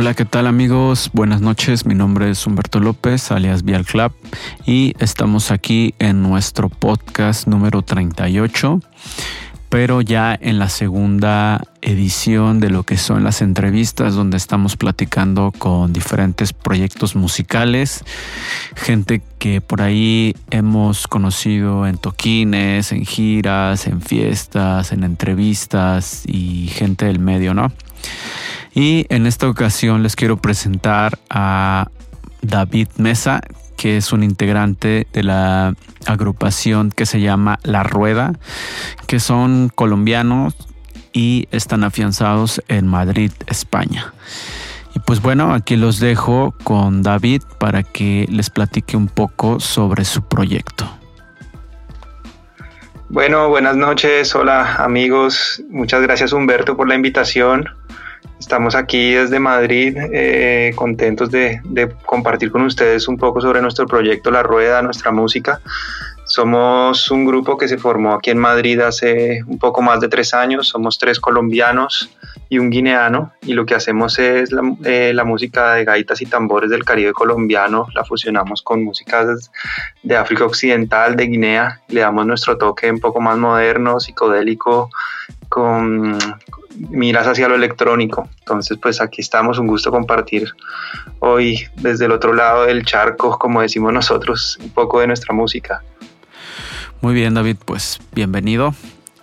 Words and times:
Hola, 0.00 0.14
¿qué 0.14 0.24
tal 0.24 0.46
amigos? 0.46 1.10
Buenas 1.12 1.40
noches, 1.40 1.84
mi 1.84 1.96
nombre 1.96 2.30
es 2.30 2.46
Humberto 2.46 2.78
López, 2.78 3.32
alias 3.32 3.64
Vial 3.64 3.84
Club, 3.84 4.12
y 4.64 4.94
estamos 5.00 5.50
aquí 5.50 5.92
en 5.98 6.22
nuestro 6.22 6.68
podcast 6.68 7.48
número 7.48 7.82
38, 7.82 8.80
pero 9.68 10.00
ya 10.00 10.38
en 10.40 10.60
la 10.60 10.68
segunda 10.68 11.60
edición 11.82 12.60
de 12.60 12.70
lo 12.70 12.84
que 12.84 12.96
son 12.96 13.24
las 13.24 13.42
entrevistas, 13.42 14.14
donde 14.14 14.36
estamos 14.36 14.76
platicando 14.76 15.52
con 15.58 15.92
diferentes 15.92 16.52
proyectos 16.52 17.16
musicales, 17.16 18.04
gente 18.76 19.20
que 19.40 19.60
por 19.60 19.82
ahí 19.82 20.36
hemos 20.52 21.08
conocido 21.08 21.88
en 21.88 21.98
toquines, 21.98 22.92
en 22.92 23.04
giras, 23.04 23.88
en 23.88 24.00
fiestas, 24.00 24.92
en 24.92 25.02
entrevistas 25.02 26.22
y 26.24 26.68
gente 26.68 27.06
del 27.06 27.18
medio, 27.18 27.52
¿no? 27.52 27.72
Y 28.74 29.06
en 29.08 29.26
esta 29.26 29.48
ocasión 29.48 30.02
les 30.02 30.14
quiero 30.14 30.36
presentar 30.36 31.18
a 31.30 31.88
David 32.42 32.88
Mesa, 32.96 33.40
que 33.76 33.96
es 33.96 34.12
un 34.12 34.22
integrante 34.22 35.06
de 35.12 35.22
la 35.22 35.74
agrupación 36.06 36.90
que 36.90 37.06
se 37.06 37.20
llama 37.20 37.58
La 37.62 37.82
Rueda, 37.82 38.38
que 39.06 39.20
son 39.20 39.70
colombianos 39.74 40.54
y 41.12 41.48
están 41.50 41.84
afianzados 41.84 42.62
en 42.68 42.86
Madrid, 42.86 43.32
España. 43.46 44.12
Y 44.94 45.00
pues 45.00 45.22
bueno, 45.22 45.54
aquí 45.54 45.76
los 45.76 46.00
dejo 46.00 46.54
con 46.64 47.02
David 47.02 47.42
para 47.58 47.82
que 47.82 48.26
les 48.30 48.50
platique 48.50 48.96
un 48.96 49.08
poco 49.08 49.60
sobre 49.60 50.04
su 50.04 50.22
proyecto. 50.22 50.88
Bueno, 53.10 53.48
buenas 53.48 53.74
noches, 53.74 54.34
hola 54.34 54.76
amigos, 54.76 55.62
muchas 55.70 56.02
gracias 56.02 56.32
Humberto 56.32 56.76
por 56.76 56.88
la 56.88 56.94
invitación. 56.94 57.68
Estamos 58.38 58.76
aquí 58.76 59.12
desde 59.12 59.40
Madrid, 59.40 59.96
eh, 60.12 60.72
contentos 60.76 61.30
de, 61.30 61.60
compartir 62.06 62.52
con 62.52 62.62
ustedes 62.62 63.08
un 63.08 63.16
poco 63.16 63.40
sobre 63.40 63.60
nuestro 63.60 63.86
proyecto 63.86 64.30
La 64.30 64.42
Rueda, 64.42 64.80
nuestra 64.80 65.10
música. 65.10 65.60
Somos 66.24 67.10
un 67.10 67.24
grupo 67.24 67.56
que 67.56 67.68
se 67.68 67.78
formó 67.78 68.14
aquí 68.14 68.30
en 68.30 68.38
Madrid 68.38 68.80
hace 68.80 69.42
un 69.46 69.58
poco 69.58 69.82
más 69.82 70.00
de 70.00 70.08
tres 70.08 70.34
años. 70.34 70.68
Somos 70.68 70.98
tres 70.98 71.18
colombianos 71.18 72.10
y 72.48 72.58
un 72.58 72.70
guineano 72.70 73.32
y 73.42 73.54
lo 73.54 73.66
que 73.66 73.74
hacemos 73.74 74.18
es 74.18 74.52
la, 74.52 74.62
eh, 74.84 75.12
la 75.14 75.24
música 75.24 75.74
de 75.74 75.84
gaitas 75.84 76.20
y 76.22 76.26
tambores 76.26 76.70
del 76.70 76.84
Caribe 76.84 77.12
colombiano. 77.12 77.86
La 77.94 78.04
fusionamos 78.04 78.62
con 78.62 78.84
músicas 78.84 79.50
de 80.02 80.16
África 80.16 80.44
Occidental, 80.44 81.16
de 81.16 81.26
Guinea. 81.26 81.80
Le 81.88 82.02
damos 82.02 82.24
nuestro 82.24 82.56
toque 82.56 82.90
un 82.90 83.00
poco 83.00 83.20
más 83.20 83.36
moderno, 83.36 83.98
psicodélico, 83.98 84.90
con, 85.48 86.18
miras 86.90 87.26
hacia 87.26 87.48
lo 87.48 87.54
electrónico. 87.54 88.28
Entonces, 88.40 88.78
pues 88.80 89.00
aquí 89.00 89.20
estamos, 89.20 89.58
un 89.58 89.66
gusto 89.66 89.90
compartir 89.90 90.48
hoy 91.20 91.66
desde 91.76 92.06
el 92.06 92.12
otro 92.12 92.32
lado 92.32 92.66
del 92.66 92.84
charco, 92.84 93.38
como 93.38 93.60
decimos 93.60 93.92
nosotros, 93.92 94.58
un 94.62 94.70
poco 94.70 95.00
de 95.00 95.08
nuestra 95.08 95.34
música. 95.34 95.82
Muy 97.00 97.14
bien, 97.14 97.34
David, 97.34 97.56
pues 97.64 98.00
bienvenido. 98.12 98.74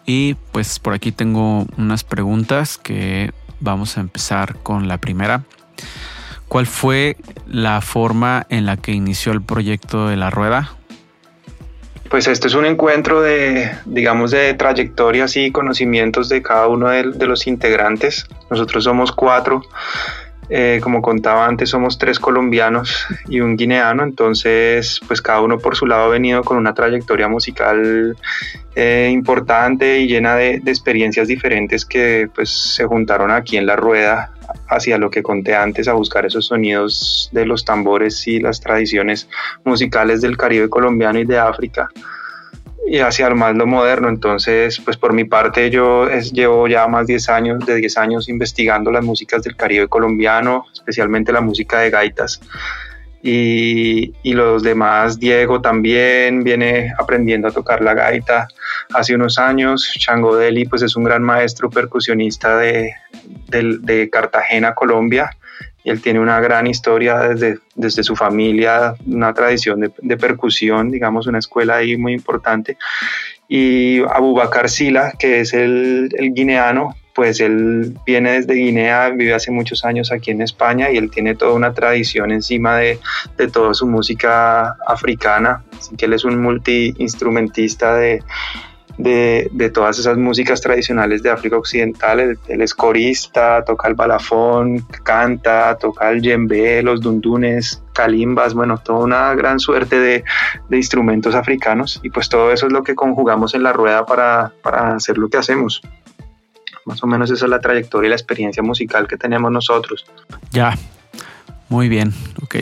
Y 0.05 0.35
pues 0.51 0.79
por 0.79 0.93
aquí 0.93 1.11
tengo 1.11 1.65
unas 1.77 2.03
preguntas 2.03 2.77
que 2.77 3.31
vamos 3.59 3.97
a 3.97 4.01
empezar 4.01 4.57
con 4.57 4.87
la 4.87 4.99
primera. 4.99 5.43
¿Cuál 6.47 6.67
fue 6.67 7.17
la 7.47 7.81
forma 7.81 8.45
en 8.49 8.65
la 8.65 8.77
que 8.77 8.91
inició 8.91 9.31
el 9.31 9.41
proyecto 9.41 10.07
de 10.07 10.15
la 10.15 10.29
rueda? 10.29 10.75
Pues 12.15 12.29
esto 12.29 12.47
es 12.47 12.53
un 12.53 12.65
encuentro 12.65 13.21
de, 13.21 13.71
digamos, 13.83 14.31
de 14.31 14.53
trayectorias 14.53 15.35
y 15.35 15.51
conocimientos 15.51 16.29
de 16.29 16.41
cada 16.41 16.69
uno 16.69 16.87
de, 16.87 17.27
los 17.27 17.45
integrantes. 17.45 18.25
Nosotros 18.49 18.85
somos 18.85 19.11
cuatro. 19.11 19.61
Eh, 20.47 20.79
como 20.81 21.01
contaba 21.01 21.45
antes, 21.45 21.71
somos 21.71 21.97
tres 21.97 22.17
colombianos 22.17 23.05
y 23.27 23.41
un 23.41 23.57
guineano, 23.57 24.03
entonces 24.03 25.01
pues 25.07 25.21
cada 25.21 25.41
uno 25.41 25.59
por 25.59 25.75
su 25.75 25.87
lado 25.87 26.05
ha 26.05 26.07
venido 26.07 26.41
con 26.45 26.55
una 26.55 26.73
trayectoria 26.73 27.27
musical 27.27 28.15
eh, 28.75 29.09
importante 29.11 29.99
y 29.99 30.07
llena 30.07 30.37
de, 30.37 30.61
de, 30.61 30.71
experiencias 30.71 31.27
diferentes 31.27 31.83
que 31.83 32.29
pues 32.33 32.49
se 32.49 32.85
juntaron 32.85 33.29
aquí 33.29 33.57
en 33.57 33.65
la 33.65 33.75
rueda 33.75 34.31
hacia 34.67 34.97
lo 34.97 35.09
que 35.09 35.23
conté 35.23 35.55
antes, 35.55 35.87
a 35.87 35.93
buscar 35.93 36.25
esos 36.25 36.47
sonidos 36.47 37.29
de 37.31 37.45
los 37.45 37.65
tambores 37.65 38.27
y 38.27 38.39
las 38.39 38.59
tradiciones 38.59 39.27
musicales 39.63 40.21
del 40.21 40.37
Caribe 40.37 40.69
colombiano 40.69 41.19
y 41.19 41.25
de 41.25 41.37
África 41.37 41.89
y 42.87 42.99
hacia 42.99 43.29
más 43.31 43.55
lo 43.55 43.65
moderno. 43.65 44.09
Entonces, 44.09 44.79
pues 44.79 44.97
por 44.97 45.13
mi 45.13 45.25
parte 45.25 45.69
yo 45.69 46.07
llevo 46.09 46.67
ya 46.67 46.87
más 46.87 47.07
10 47.07 47.29
años, 47.29 47.65
de 47.65 47.75
10 47.75 47.97
años 47.97 48.29
investigando 48.29 48.91
las 48.91 49.03
músicas 49.03 49.43
del 49.43 49.55
Caribe 49.55 49.87
colombiano, 49.87 50.65
especialmente 50.73 51.31
la 51.31 51.41
música 51.41 51.79
de 51.79 51.89
gaitas 51.89 52.41
y, 53.27 54.33
los 54.33 54.61
demás, 54.61 55.19
Diego 55.19 55.59
también 55.59 56.43
viene 56.43 56.93
aprendiendo 56.99 57.47
a 57.47 57.51
tocar 57.51 57.81
la 57.81 57.95
gaita 57.95 58.47
hace 58.93 59.15
unos 59.15 59.39
años, 59.39 59.91
Chango 59.97 60.35
Deli 60.35 60.65
pues 60.65 60.83
es 60.83 60.95
un 60.95 61.05
gran 61.05 61.23
maestro 61.23 61.71
percusionista 61.71 62.55
de, 62.57 62.93
Cartagena, 64.11 64.75
Colombia, 64.75 65.31
y 65.83 65.89
él 65.89 66.01
tiene 66.01 66.19
una 66.19 66.39
gran 66.39 66.67
historia 66.67 67.17
desde, 67.19 67.57
desde 67.73 68.03
su 68.03 68.15
familia, 68.15 68.93
una 69.07 69.33
tradición 69.33 69.91
de, 69.97 70.17
percusión, 70.17 70.91
digamos, 70.91 71.25
una 71.25 71.39
escuela 71.39 71.77
ahí 71.77 71.97
muy 71.97 72.13
importante. 72.13 72.77
Y 73.47 74.01
Abubakar 74.03 74.69
Sila, 74.69 75.13
que 75.17 75.39
es 75.39 75.53
el, 75.53 76.09
el 76.15 76.31
guineano, 76.31 76.95
pues 77.15 77.39
él 77.39 77.97
viene 78.05 78.33
desde 78.33 78.53
Guinea, 78.53 79.09
vive 79.09 79.33
hace 79.33 79.49
muchos 79.49 79.85
años 79.85 80.11
aquí 80.11 80.31
en 80.31 80.41
España 80.41 80.91
y 80.91 80.97
él 80.97 81.09
tiene 81.09 81.33
toda 81.33 81.53
una 81.53 81.73
tradición 81.73 82.31
encima 82.31 82.77
de, 82.77 82.99
de 83.37 83.47
toda 83.47 83.73
su 83.73 83.87
música 83.87 84.75
africana, 84.85 85.63
así 85.77 85.95
que 85.95 86.05
él 86.05 86.13
es 86.13 86.25
un 86.25 86.41
multiinstrumentista 86.41 87.95
de, 87.95 88.21
de, 88.97 89.71
todas 89.73 89.99
esas 89.99 90.17
músicas 90.17 90.61
tradicionales 90.61 91.21
de 91.23 91.29
África 91.29 91.57
Occidental. 91.57 92.37
Él, 92.47 92.61
es 92.61 92.73
corista, 92.73 93.63
toca 93.63 93.87
el 93.87 93.95
balafón, 93.95 94.85
canta, 95.03 95.77
toca 95.77 96.09
el 96.09 96.21
djembe, 96.21 96.81
los 96.81 97.01
dundunes, 97.01 97.83
calimbas, 97.93 98.53
bueno, 98.53 98.77
toda 98.77 98.99
una 98.99 99.35
gran 99.35 99.59
suerte 99.59 99.99
de, 99.99 100.23
de, 100.69 100.77
instrumentos 100.77 101.35
africanos 101.35 101.99
y 102.03 102.09
pues 102.09 102.29
todo 102.29 102.51
eso 102.51 102.67
es 102.67 102.73
lo 102.73 102.83
que 102.83 102.95
conjugamos 102.95 103.55
en 103.55 103.63
la 103.63 103.73
rueda 103.73 104.05
para, 104.05 104.53
para 104.61 104.95
hacer 104.95 105.17
lo 105.17 105.29
que 105.29 105.37
hacemos. 105.37 105.81
Más 106.85 107.03
o 107.03 107.07
menos 107.07 107.31
esa 107.31 107.45
es 107.45 107.49
la 107.49 107.59
trayectoria 107.59 108.07
y 108.07 108.09
la 108.09 108.15
experiencia 108.15 108.63
musical 108.63 109.07
que 109.07 109.17
tenemos 109.17 109.51
nosotros. 109.51 110.05
Ya, 110.51 110.77
muy 111.67 111.89
bien, 111.89 112.13
ok. 112.43 112.57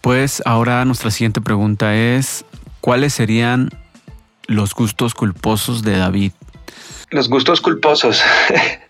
Pues 0.00 0.42
ahora 0.44 0.84
nuestra 0.84 1.10
siguiente 1.10 1.40
pregunta 1.40 1.94
es, 1.94 2.44
¿cuáles 2.80 3.14
serían 3.14 3.68
los 4.46 4.74
gustos 4.74 5.14
culposos 5.14 5.82
de 5.82 5.96
David? 5.96 6.32
Los 7.10 7.28
gustos 7.28 7.60
culposos. 7.60 8.22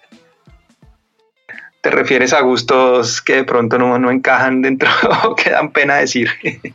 ¿Te 1.81 1.91
refieres 1.91 2.33
a 2.33 2.41
gustos 2.41 3.21
que 3.21 3.35
de 3.35 3.45
pronto 3.45 3.79
no, 3.79 3.99
no 3.99 4.11
encajan 4.11 4.63
dentro 4.63 4.89
o 5.25 5.35
que 5.35 5.51
dan 5.51 5.71
pena 5.71 5.97
decir? 5.97 6.31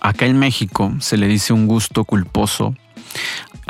Acá 0.00 0.26
en 0.26 0.38
México 0.38 0.92
se 0.98 1.16
le 1.18 1.26
dice 1.26 1.52
un 1.52 1.66
gusto 1.66 2.04
culposo 2.04 2.74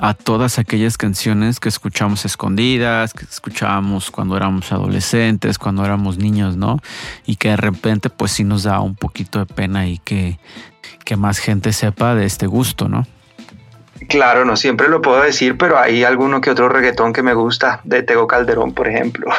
a 0.02 0.14
todas 0.14 0.58
aquellas 0.58 0.96
canciones 0.96 1.60
que 1.60 1.68
escuchamos 1.68 2.24
escondidas, 2.24 3.12
que 3.12 3.24
escuchábamos 3.24 4.10
cuando 4.10 4.34
éramos 4.34 4.72
adolescentes, 4.72 5.58
cuando 5.58 5.84
éramos 5.84 6.16
niños, 6.16 6.56
¿no? 6.56 6.78
Y 7.26 7.36
que 7.36 7.50
de 7.50 7.58
repente 7.58 8.08
pues 8.08 8.32
sí 8.32 8.42
nos 8.42 8.62
da 8.62 8.80
un 8.80 8.94
poquito 8.94 9.40
de 9.40 9.46
pena 9.46 9.86
y 9.86 9.98
que, 9.98 10.38
que 11.04 11.16
más 11.16 11.38
gente 11.38 11.74
sepa 11.74 12.14
de 12.14 12.24
este 12.24 12.46
gusto, 12.46 12.88
¿no? 12.88 13.06
Claro, 14.08 14.46
no 14.46 14.56
siempre 14.56 14.88
lo 14.88 15.02
puedo 15.02 15.20
decir, 15.20 15.58
pero 15.58 15.78
hay 15.78 16.02
alguno 16.02 16.40
que 16.40 16.48
otro 16.48 16.70
reggaetón 16.70 17.12
que 17.12 17.22
me 17.22 17.34
gusta, 17.34 17.82
de 17.84 18.02
Tego 18.02 18.26
Calderón, 18.26 18.72
por 18.72 18.88
ejemplo, 18.88 19.30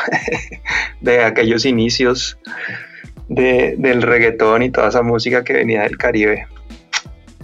de 1.01 1.23
aquellos 1.23 1.65
inicios 1.65 2.37
de, 3.27 3.73
del 3.79 4.03
reggaetón 4.03 4.61
y 4.61 4.69
toda 4.69 4.89
esa 4.89 5.01
música 5.01 5.43
que 5.43 5.53
venía 5.53 5.81
del 5.81 5.97
Caribe. 5.97 6.45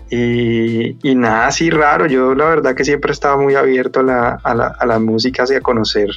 Y, 0.09 0.95
nada 1.15 1.48
así 1.48 1.69
raro, 1.69 2.07
yo 2.07 2.33
la 2.33 2.45
verdad 2.45 2.75
que 2.75 2.86
siempre 2.86 3.12
estaba 3.12 3.38
muy 3.38 3.56
abierto 3.56 4.00
a 4.00 4.04
la, 4.04 4.39
a 4.44 4.56
la, 4.56 4.68
a 4.68 4.86
la 4.86 5.00
música 5.00 5.44
y 5.50 5.56
a 5.56 5.62
conocer. 5.62 6.09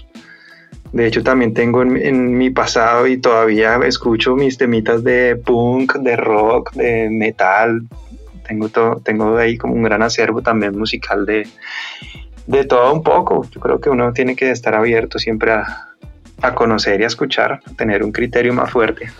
De 0.93 1.07
hecho 1.07 1.23
también 1.23 1.55
tengo 1.55 1.83
en, 1.83 1.97
en, 1.97 2.37
mi 2.37 2.51
pasado 2.51 3.07
y 3.07 3.17
todavía 3.17 3.77
escucho 3.85 4.35
mis 4.35 4.59
temitas 4.59 5.05
de 5.05 5.37
punk, 5.37 5.95
de 5.97 6.17
rock, 6.17 6.73
de 6.73 7.09
metal. 7.11 7.83
Tengo, 8.47 8.69
todo, 8.69 9.01
tengo 9.05 9.37
ahí 9.37 9.57
como 9.57 9.75
un 9.75 9.85
gran 9.85 10.03
acervo 10.03 10.43
también 10.43 10.77
musical 10.77 11.27
de, 11.27 11.47
de 12.47 12.65
todo 12.65 12.93
un 12.93 13.03
poco. 13.03 13.47
Yo 13.51 13.61
creo 13.61 13.81
que 13.81 13.91
uno 13.91 14.13
tiene 14.13 14.35
que 14.35 14.51
estar 14.51 14.75
abierto 14.75 15.21
siempre 15.21 15.53
a, 15.53 15.91
a 16.43 16.55
conocer 16.55 17.01
y 17.01 17.05
a 17.05 17.07
escuchar, 17.07 17.61
a 17.65 17.75
tener 17.77 18.03
un 18.03 18.13
criterio 18.13 18.53
más 18.53 18.71
fuerte. 18.71 19.11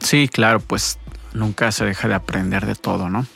Sí, 0.00 0.28
claro, 0.28 0.60
pues 0.60 0.98
nunca 1.32 1.72
se 1.72 1.84
deja 1.84 2.08
de 2.08 2.14
aprender 2.14 2.66
de 2.66 2.74
todo, 2.74 3.08
¿no? 3.08 3.26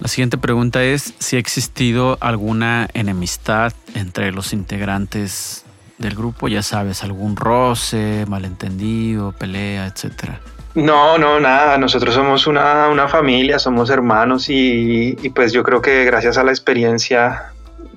La 0.00 0.08
siguiente 0.08 0.38
pregunta 0.38 0.82
es 0.82 1.14
si 1.18 1.36
ha 1.36 1.38
existido 1.38 2.16
alguna 2.20 2.88
enemistad 2.94 3.72
entre 3.94 4.32
los 4.32 4.52
integrantes 4.52 5.64
del 6.00 6.14
grupo? 6.14 6.48
Ya 6.48 6.62
sabes, 6.62 7.04
algún 7.04 7.36
roce, 7.36 8.24
malentendido, 8.26 9.32
pelea, 9.32 9.86
etcétera. 9.86 10.40
No, 10.74 11.18
no, 11.18 11.40
nada. 11.40 11.76
Nosotros 11.78 12.14
somos 12.14 12.46
una, 12.46 12.88
una 12.88 13.08
familia, 13.08 13.58
somos 13.58 13.90
hermanos 13.90 14.46
y, 14.48 15.14
pues 15.34 15.52
yo 15.52 15.62
creo 15.62 15.82
que 15.82 16.04
gracias 16.04 16.38
a 16.38 16.44
la 16.44 16.50
experiencia 16.50 17.52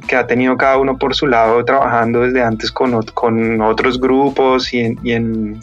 que 0.07 0.17
ha 0.17 0.27
tenido 0.27 0.57
cada 0.57 0.77
uno 0.77 0.97
por 0.97 1.15
su 1.15 1.27
lado 1.27 1.63
trabajando 1.63 2.21
desde 2.21 2.43
antes 2.43 2.71
con, 2.71 3.01
con 3.13 3.61
otros 3.61 4.01
grupos 4.01 4.73
y 4.73 4.79
en, 5.05 5.59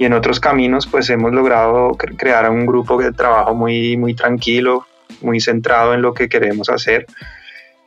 y, 0.00 0.06
en, 0.06 0.14
otros 0.14 0.40
caminos, 0.40 0.86
pues 0.86 1.10
hemos 1.10 1.30
logrado 1.32 1.90
crear 1.92 2.50
un 2.50 2.64
grupo 2.64 3.00
de 3.00 3.12
trabajo 3.12 3.54
muy, 3.54 3.98
muy 3.98 4.14
tranquilo, 4.14 4.86
muy 5.20 5.40
centrado 5.40 5.92
en 5.92 6.00
lo 6.00 6.14
que 6.14 6.30
queremos 6.30 6.70
hacer. 6.70 7.04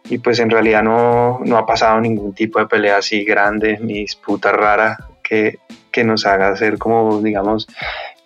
Y 0.09 0.19
pues 0.19 0.37
en 0.37 0.51
realidad 0.51 0.83
no, 0.83 1.39
no 1.43 1.57
ha 1.57 1.65
pasado 1.65 1.99
ningún 1.99 2.33
tipo 2.35 2.59
de 2.59 2.67
pelea 2.67 2.97
así 2.97 3.23
grande 3.23 3.79
ni 3.81 3.95
disputa 3.95 4.51
rara 4.51 4.95
que, 5.23 5.57
que 5.91 6.03
nos 6.03 6.27
haga 6.27 6.49
hacer 6.49 6.77
como, 6.77 7.19
digamos, 7.19 7.67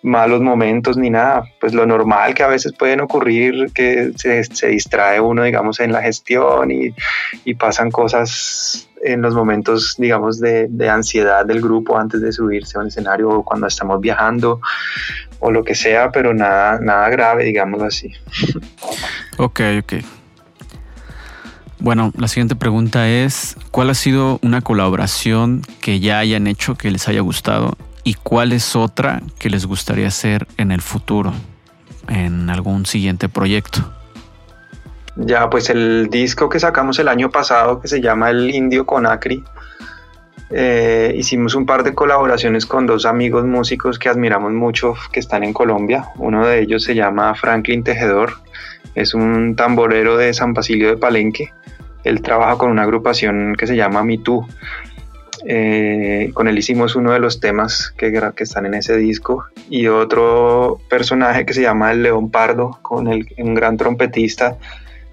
malos 0.02 0.40
momentos 0.40 0.96
ni 0.96 1.10
nada, 1.10 1.44
pues 1.60 1.72
lo 1.72 1.86
normal 1.86 2.34
que 2.34 2.42
a 2.42 2.48
veces 2.48 2.72
pueden 2.78 3.00
ocurrir, 3.00 3.72
que 3.74 4.12
se, 4.16 4.44
se 4.44 4.68
distrae 4.68 5.20
uno, 5.20 5.44
digamos, 5.44 5.80
en 5.80 5.92
la 5.92 6.02
gestión 6.02 6.70
y, 6.70 6.94
y, 7.44 7.54
pasan 7.54 7.90
cosas 7.90 8.87
en 9.02 9.22
los 9.22 9.34
momentos, 9.34 9.94
digamos, 9.98 10.40
de, 10.40 10.66
de, 10.68 10.88
ansiedad 10.88 11.44
del 11.44 11.60
grupo 11.60 11.96
antes 11.98 12.20
de 12.20 12.32
subirse 12.32 12.78
a 12.78 12.80
un 12.80 12.88
escenario 12.88 13.28
o 13.30 13.44
cuando 13.44 13.66
estamos 13.66 14.00
viajando 14.00 14.60
o 15.40 15.50
lo 15.50 15.64
que 15.64 15.74
sea, 15.74 16.10
pero 16.10 16.34
nada, 16.34 16.80
nada 16.80 17.08
grave, 17.08 17.44
digámoslo 17.44 17.86
así. 17.86 18.12
Ok, 19.36 19.60
ok. 19.80 19.92
Bueno, 21.80 22.12
la 22.18 22.26
siguiente 22.26 22.56
pregunta 22.56 23.08
es, 23.08 23.56
¿cuál 23.70 23.90
ha 23.90 23.94
sido 23.94 24.40
una 24.42 24.62
colaboración 24.62 25.62
que 25.80 26.00
ya 26.00 26.18
hayan 26.18 26.48
hecho 26.48 26.74
que 26.74 26.90
les 26.90 27.06
haya 27.06 27.20
gustado 27.20 27.76
y 28.08 28.14
cuál 28.14 28.52
es 28.52 28.74
otra 28.74 29.22
que 29.38 29.50
les 29.50 29.66
gustaría 29.66 30.08
hacer 30.08 30.48
en 30.56 30.72
el 30.72 30.80
futuro, 30.80 31.34
en 32.08 32.48
algún 32.48 32.86
siguiente 32.86 33.28
proyecto. 33.28 33.92
Ya, 35.20 35.50
pues 35.50 35.68
el 35.68 36.08
disco 36.10 36.48
que 36.48 36.60
sacamos 36.60 37.00
el 37.00 37.08
año 37.08 37.28
pasado, 37.28 37.80
que 37.80 37.88
se 37.88 38.00
llama 38.00 38.30
El 38.30 38.54
Indio 38.54 38.86
con 38.86 39.04
Acri, 39.04 39.42
eh, 40.50 41.12
hicimos 41.16 41.56
un 41.56 41.66
par 41.66 41.82
de 41.82 41.92
colaboraciones 41.92 42.66
con 42.66 42.86
dos 42.86 43.04
amigos 43.04 43.44
músicos 43.44 43.98
que 43.98 44.08
admiramos 44.08 44.52
mucho, 44.52 44.94
que 45.12 45.18
están 45.18 45.42
en 45.42 45.52
Colombia. 45.52 46.04
Uno 46.18 46.46
de 46.46 46.60
ellos 46.60 46.84
se 46.84 46.94
llama 46.94 47.34
Franklin 47.34 47.82
Tejedor, 47.82 48.34
es 48.94 49.12
un 49.12 49.56
tamborero 49.56 50.16
de 50.16 50.32
San 50.32 50.54
Basilio 50.54 50.88
de 50.88 50.96
Palenque. 50.96 51.52
Él 52.04 52.22
trabaja 52.22 52.56
con 52.56 52.70
una 52.70 52.82
agrupación 52.82 53.56
que 53.58 53.66
se 53.66 53.74
llama 53.74 54.04
Mitú. 54.04 54.46
Eh, 55.46 56.30
con 56.32 56.46
él 56.46 56.58
hicimos 56.58 56.94
uno 56.94 57.12
de 57.12 57.18
los 57.18 57.40
temas 57.40 57.92
que, 57.96 58.12
que, 58.12 58.44
están 58.44 58.66
en 58.66 58.74
ese 58.74 58.96
disco 58.96 59.46
y 59.70 59.86
otro 59.86 60.80
personaje 60.88 61.46
que 61.46 61.54
se 61.54 61.62
llama 61.62 61.90
el 61.90 62.02
León 62.02 62.30
Pardo, 62.30 62.78
con 62.82 63.08
el, 63.08 63.26
un 63.38 63.54
gran 63.54 63.76
trompetista 63.76 64.58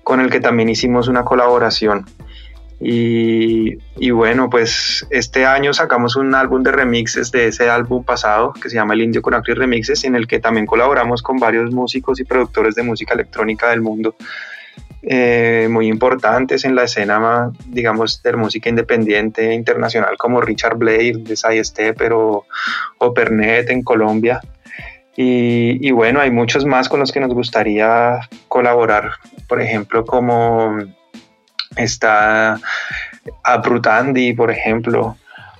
con 0.05 0.21
el 0.21 0.29
que 0.29 0.39
también 0.39 0.69
hicimos 0.69 1.09
una 1.09 1.25
colaboración. 1.25 2.05
Y, 2.79 4.11
bueno, 4.11 4.49
pues 4.49 5.07
este 5.09 5.45
año 5.45 5.73
sacamos 5.73 6.15
un 6.15 6.35
álbum 6.35 6.61
de 6.61 6.71
remixes 6.71 7.31
de 7.31 7.47
ese 7.47 7.69
álbum 7.69 8.03
pasado 8.03 8.53
que 8.53 8.69
se 8.69 8.75
llama 8.75 8.93
El 8.93 9.01
Indio 9.01 9.21
con 9.21 9.33
Acri 9.33 9.55
Remixes, 9.55 10.03
en 10.03 10.15
el 10.15 10.27
que 10.27 10.39
también 10.39 10.67
colaboramos 10.67 11.23
con 11.23 11.37
varios 11.37 11.71
músicos 11.71 12.19
y 12.19 12.25
productores 12.25 12.75
de 12.75 12.83
música 12.83 13.15
electrónica 13.15 13.69
del 13.69 13.81
mundo 13.81 14.15
eh, 15.01 15.67
muy 15.69 15.87
importantes 15.87 16.65
en 16.65 16.75
la 16.75 16.83
escena, 16.83 17.51
digamos, 17.67 18.21
de 18.21 18.33
música 18.33 18.69
independiente 18.69 19.53
internacional, 19.53 20.17
como 20.17 20.41
Richard 20.41 20.77
Blade 20.77 21.19
de 21.19 21.35
Sayeste, 21.35 21.93
pero 21.93 22.45
o 22.99 23.13
Pernet 23.13 23.69
en 23.71 23.81
Colombia. 23.81 24.41
Y, 25.17 25.91
bueno, 25.91 26.19
hay 26.19 26.29
muchos 26.29 26.65
más 26.65 26.89
con 26.89 27.00
los 27.00 27.12
que 27.12 27.21
nos 27.21 27.33
gustaría 27.33 28.19
colaborar, 28.50 29.12
por 29.47 29.62
ejemplo, 29.62 30.06
como 30.06 30.77
está 31.77 32.59
Abrutandi, 33.44 34.33
por 34.33 34.51
ejemplo, 34.51 35.15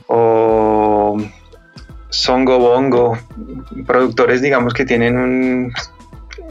o 0.07 1.18
Songo 2.10 2.60
Bongo, 2.60 3.18
productores, 3.88 4.42
digamos, 4.42 4.74
que 4.74 4.84
tienen 4.84 5.18
un, 5.18 5.74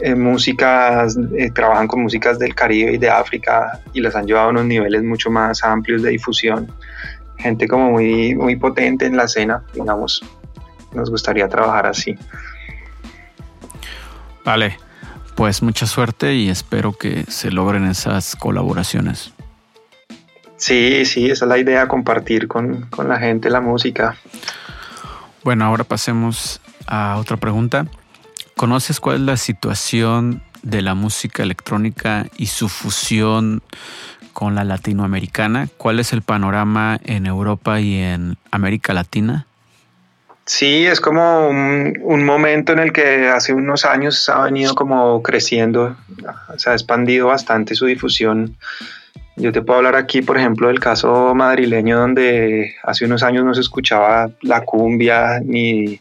eh, 0.01 0.15
músicas, 0.15 1.17
eh, 1.37 1.51
trabajan 1.51 1.87
con 1.87 2.01
músicas 2.01 2.37
del 2.37 2.53
Caribe 2.53 2.93
y 2.93 2.97
de 2.97 3.09
África 3.09 3.79
y 3.93 4.01
las 4.01 4.15
han 4.15 4.25
llevado 4.25 4.47
a 4.47 4.49
unos 4.49 4.65
niveles 4.65 5.03
mucho 5.03 5.29
más 5.29 5.63
amplios 5.63 6.01
de 6.01 6.09
difusión. 6.09 6.71
Gente 7.37 7.67
como 7.67 7.91
muy, 7.91 8.35
muy 8.35 8.55
potente 8.55 9.05
en 9.05 9.15
la 9.15 9.23
escena, 9.23 9.63
digamos, 9.73 10.21
nos 10.93 11.09
gustaría 11.09 11.47
trabajar 11.47 11.87
así. 11.87 12.17
Vale, 14.45 14.77
pues 15.35 15.63
mucha 15.63 15.87
suerte 15.87 16.35
y 16.35 16.49
espero 16.49 16.93
que 16.93 17.25
se 17.27 17.51
logren 17.51 17.85
esas 17.85 18.35
colaboraciones. 18.35 19.33
Sí, 20.57 21.05
sí, 21.05 21.25
esa 21.25 21.45
es 21.45 21.49
la 21.49 21.57
idea, 21.57 21.87
compartir 21.87 22.47
con, 22.47 22.83
con 22.89 23.09
la 23.09 23.19
gente 23.19 23.49
la 23.49 23.59
música. 23.59 24.15
Bueno, 25.43 25.65
ahora 25.65 25.83
pasemos 25.83 26.61
a 26.87 27.17
otra 27.17 27.37
pregunta. 27.37 27.87
¿Conoces 28.55 28.99
cuál 28.99 29.17
es 29.17 29.21
la 29.21 29.37
situación 29.37 30.41
de 30.63 30.81
la 30.81 30.95
música 30.95 31.43
electrónica 31.43 32.27
y 32.37 32.47
su 32.47 32.69
fusión 32.69 33.61
con 34.31 34.55
la 34.55 34.63
latinoamericana? 34.63 35.67
¿Cuál 35.77 35.99
es 35.99 36.13
el 36.13 36.21
panorama 36.21 36.99
en 37.03 37.25
Europa 37.25 37.81
y 37.81 37.97
en 37.97 38.37
América 38.51 38.93
Latina? 38.93 39.47
Sí, 40.45 40.85
es 40.85 41.01
como 41.01 41.49
un, 41.49 41.97
un, 42.03 42.23
momento 42.23 42.71
en 42.71 42.77
el 42.77 42.93
que 42.93 43.29
hace 43.29 43.51
unos 43.51 43.83
años 43.83 44.29
ha 44.29 44.43
venido 44.43 44.75
como 44.75 45.23
creciendo, 45.23 45.97
se 46.57 46.69
ha 46.69 46.73
expandido 46.73 47.27
bastante 47.27 47.73
su 47.73 47.87
difusión. 47.87 48.55
Yo 49.37 49.51
te 49.51 49.63
puedo 49.63 49.79
hablar 49.79 49.95
aquí, 49.95 50.21
por 50.21 50.37
ejemplo, 50.37 50.67
del 50.67 50.79
caso 50.79 51.33
madrileño 51.33 51.99
donde 51.99 52.75
hace 52.83 53.05
unos 53.05 53.23
años 53.23 53.43
no 53.43 53.55
se 53.55 53.61
escuchaba 53.61 54.29
la 54.43 54.61
cumbia 54.61 55.39
ni, 55.43 55.99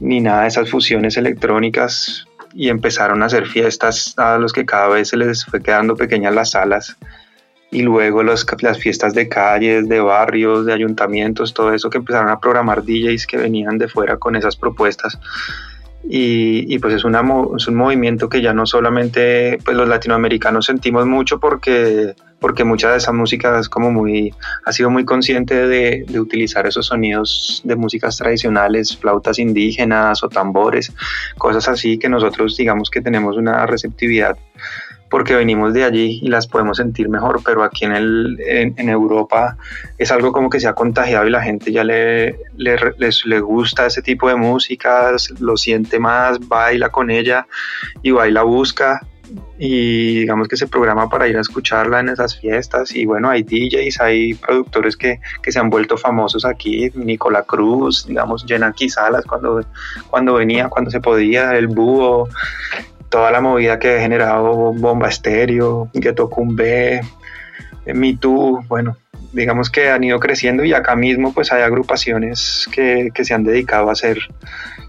ni 0.00 0.20
nada 0.20 0.42
de 0.42 0.48
esas 0.48 0.70
fusiones 0.70 1.18
electrónicas 1.18 2.26
y 2.54 2.70
empezaron 2.70 3.22
a 3.22 3.26
hacer 3.26 3.46
fiestas 3.46 4.14
a 4.16 4.38
los 4.38 4.54
que 4.54 4.64
cada 4.64 4.88
vez 4.88 5.08
se 5.08 5.18
les 5.18 5.44
fue 5.44 5.62
quedando 5.62 5.94
pequeñas 5.94 6.34
las 6.34 6.52
salas 6.52 6.96
y 7.74 7.82
luego 7.82 8.22
las 8.22 8.46
fiestas 8.78 9.14
de 9.14 9.28
calles, 9.28 9.88
de 9.88 9.98
barrios, 9.98 10.64
de 10.64 10.72
ayuntamientos, 10.72 11.52
todo 11.52 11.74
eso 11.74 11.90
que 11.90 11.98
empezaron 11.98 12.30
a 12.30 12.38
programar 12.38 12.84
DJs 12.84 13.26
que 13.26 13.36
venían 13.36 13.78
de 13.78 13.88
fuera 13.88 14.16
con 14.16 14.36
esas 14.36 14.54
propuestas. 14.54 15.18
Y, 16.08 16.72
y 16.72 16.78
pues 16.78 16.94
es, 16.94 17.04
un 17.04 17.74
movimiento 17.74 18.28
que 18.28 18.42
ya 18.42 18.52
no 18.52 18.66
solamente 18.66 19.58
pues 19.64 19.76
los 19.76 19.88
latinoamericanos 19.88 20.66
sentimos 20.66 21.06
mucho 21.06 21.40
porque, 21.40 22.14
porque 22.38 22.62
mucha 22.62 22.92
de 22.92 22.98
esa 22.98 23.10
música 23.10 23.58
es 23.58 23.68
como 23.68 23.90
muy, 23.90 24.32
ha 24.66 24.72
sido 24.72 24.90
muy 24.90 25.04
consciente 25.04 25.66
de 25.66 26.20
utilizar 26.20 26.66
esos 26.68 26.86
sonidos 26.86 27.62
de 27.64 27.74
músicas 27.74 28.18
tradicionales, 28.18 28.96
flautas 28.96 29.40
indígenas 29.40 30.22
o 30.22 30.28
tambores, 30.28 30.92
cosas 31.38 31.66
así 31.68 31.98
que 31.98 32.08
nosotros 32.08 32.56
digamos 32.56 32.88
que 32.88 33.00
tenemos 33.00 33.36
una 33.36 33.66
receptividad 33.66 34.36
porque 35.14 35.36
venimos 35.36 35.72
de 35.72 35.84
allí 35.84 36.18
y 36.22 36.26
las 36.26 36.48
podemos 36.48 36.78
sentir 36.78 37.08
mejor, 37.08 37.40
pero 37.44 37.62
aquí 37.62 37.84
en, 37.84 37.92
el, 37.92 38.36
en, 38.44 38.88
Europa 38.88 39.56
es 39.96 40.10
algo 40.10 40.32
como 40.32 40.50
que 40.50 40.58
se 40.58 40.66
ha 40.66 40.72
contagiado 40.72 41.24
y 41.24 41.30
la 41.30 41.40
gente 41.40 41.70
ya 41.70 41.84
le, 41.84 42.36
le, 42.56 42.76
les, 42.98 43.24
le 43.24 43.38
gusta 43.38 43.86
ese 43.86 44.02
tipo 44.02 44.28
de 44.28 44.34
música, 44.34 45.12
lo 45.38 45.56
siente 45.56 46.00
más, 46.00 46.40
baila 46.48 46.88
con 46.88 47.12
ella 47.12 47.46
y 48.02 48.10
baila 48.10 48.42
busca 48.42 49.02
y 49.56 50.18
digamos 50.20 50.48
que 50.48 50.56
se 50.56 50.66
programa 50.66 51.08
para 51.08 51.28
ir 51.28 51.36
a 51.36 51.42
escucharla 51.42 52.00
en 52.00 52.08
esas 52.08 52.36
fiestas 52.36 52.92
y 52.92 53.06
bueno, 53.06 53.30
hay 53.30 53.44
DJs, 53.44 54.00
hay 54.00 54.34
productores 54.34 54.96
que, 54.96 55.20
que 55.40 55.52
se 55.52 55.60
han 55.60 55.70
vuelto 55.70 55.96
famosos 55.96 56.44
aquí, 56.44 56.90
Nicola 56.94 57.44
Cruz, 57.44 58.04
digamos, 58.04 58.44
Jenaki 58.44 58.88
Salas 58.88 59.24
cuando, 59.26 59.64
cuando 60.10 60.34
venía, 60.34 60.68
cuando 60.68 60.90
se 60.90 61.00
podía, 61.00 61.56
el 61.56 61.68
búho, 61.68 62.28
toda 63.14 63.30
la 63.30 63.40
movida 63.40 63.78
que 63.78 63.94
ha 63.94 64.00
generado 64.00 64.72
Bomba 64.72 65.08
Estéreo, 65.08 65.88
Ghetto 65.94 66.28
B, 66.36 67.00
Me 67.86 68.16
Too, 68.16 68.64
bueno, 68.66 68.96
digamos 69.32 69.70
que 69.70 69.88
han 69.88 70.02
ido 70.02 70.18
creciendo 70.18 70.64
y 70.64 70.72
acá 70.72 70.96
mismo 70.96 71.32
pues 71.32 71.52
hay 71.52 71.62
agrupaciones 71.62 72.68
que, 72.72 73.10
que 73.14 73.24
se 73.24 73.32
han 73.32 73.44
dedicado 73.44 73.88
a 73.88 73.92
hacer 73.92 74.18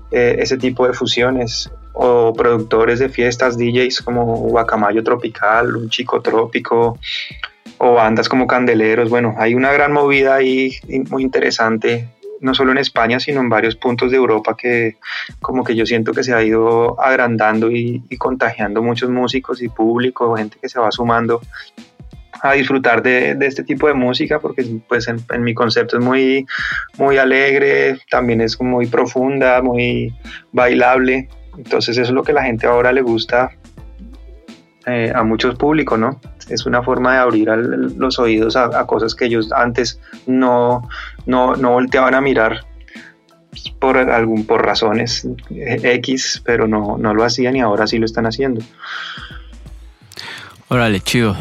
eh, 0.10 0.38
ese 0.40 0.58
tipo 0.58 0.88
de 0.88 0.94
fusiones 0.94 1.70
o 1.94 2.34
productores 2.34 2.98
de 2.98 3.10
fiestas, 3.10 3.60
DJs 3.60 4.02
como 4.02 4.38
Guacamayo 4.38 5.04
Tropical, 5.04 5.76
Un 5.76 5.90
Chico 5.90 6.20
Trópico 6.24 6.98
o 7.78 7.94
bandas 7.94 8.28
como 8.28 8.48
Candeleros, 8.48 9.08
bueno, 9.08 9.36
hay 9.38 9.54
una 9.54 9.72
gran 9.72 9.94
movida 9.94 10.34
ahí 10.34 10.72
muy 11.12 11.22
interesante 11.22 12.10
no 12.46 12.54
solo 12.54 12.72
en 12.72 12.78
España, 12.78 13.20
sino 13.20 13.42
en 13.42 13.50
varios 13.50 13.76
puntos 13.76 14.12
de 14.12 14.18
Europa 14.18 14.56
que 14.56 14.98
como 15.42 15.64
que 15.64 15.76
yo 15.76 15.86
siento 15.86 16.14
que 16.14 16.24
se 16.24 16.32
ha 16.32 16.44
ido 16.44 17.02
agrandando 17.02 17.72
y, 17.72 18.04
contagiando 18.20 18.84
muchos 18.84 19.10
músicos 19.10 19.64
y 19.64 19.68
público, 19.68 20.38
gente 20.38 20.58
que 20.62 20.70
se 20.70 20.80
va 20.80 20.92
sumando 20.92 21.42
a 22.42 22.54
disfrutar 22.54 23.02
de, 23.02 23.36
este 23.42 23.64
tipo 23.64 23.88
de 23.88 23.96
música 23.96 24.40
porque 24.40 24.64
pues 24.88 25.08
en, 25.08 25.44
mi 25.44 25.56
concepto 25.56 25.98
es 25.98 26.06
muy, 26.06 26.46
muy 27.00 27.18
alegre, 27.18 27.98
también 28.12 28.42
es 28.42 28.62
muy 28.62 28.86
profunda, 28.86 29.64
muy 29.64 30.14
bailable. 30.52 31.28
Entonces 31.58 31.98
eso 31.98 32.10
es 32.10 32.14
lo 32.14 32.24
que 32.24 32.34
la 32.34 32.44
gente 32.44 32.68
ahora 32.68 32.92
le 32.92 33.02
gusta 33.02 33.52
eh, 34.86 35.12
a 35.14 35.24
muchos 35.24 35.56
públicos, 35.56 35.98
¿no? 35.98 36.20
Es 36.50 36.66
una 36.66 36.84
forma 36.84 37.14
de 37.14 37.20
abrir 37.20 37.48
los 37.50 38.20
oídos 38.20 38.56
a, 38.56 38.86
cosas 38.86 39.16
que 39.16 39.26
ellos 39.26 39.52
antes 39.52 40.00
no, 40.28 40.88
no, 41.26 41.56
no 41.56 41.72
volteaban 41.72 42.14
a 42.14 42.22
mirar 42.22 42.66
por, 43.80 43.98
algún, 43.98 44.46
por 44.46 44.66
razones 44.66 45.28
X, 45.50 46.42
pero 46.46 46.68
no, 46.68 46.98
no 46.98 47.14
lo 47.14 47.24
hacían 47.24 47.56
y 47.56 47.62
ahora 47.62 47.88
sí 47.88 47.98
lo 47.98 48.06
están 48.06 48.26
haciendo. 48.26 48.62
Órale, 50.68 51.00
chido. 51.00 51.36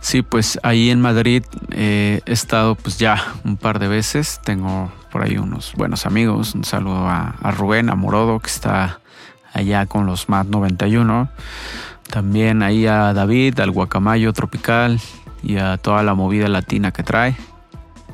Sí, 0.00 0.22
pues 0.22 0.58
ahí 0.62 0.90
en 0.90 1.00
Madrid 1.00 1.42
eh, 1.72 2.20
he 2.26 2.32
estado 2.32 2.76
pues 2.76 2.96
ya 2.96 3.20
un 3.44 3.56
par 3.56 3.80
de 3.80 3.88
veces. 3.88 4.40
Tengo 4.44 4.92
por 5.10 5.24
ahí 5.24 5.36
unos 5.36 5.72
buenos 5.74 6.06
amigos. 6.06 6.54
Un 6.54 6.64
saludo 6.64 7.08
a, 7.08 7.34
Rubén, 7.56 7.90
a 7.90 7.96
Morodo, 7.96 8.38
que 8.38 8.48
está 8.48 9.00
allá 9.52 9.86
con 9.86 10.06
los 10.06 10.28
MAD 10.28 10.46
91. 10.46 11.28
También 12.10 12.62
ahí 12.62 12.86
a 12.86 13.12
David, 13.12 13.60
al 13.60 13.70
Guacamayo 13.70 14.32
Tropical 14.32 15.00
y 15.42 15.56
a 15.58 15.76
toda 15.76 16.02
la 16.02 16.14
movida 16.14 16.48
latina 16.48 16.92
que 16.92 17.02
trae. 17.02 17.36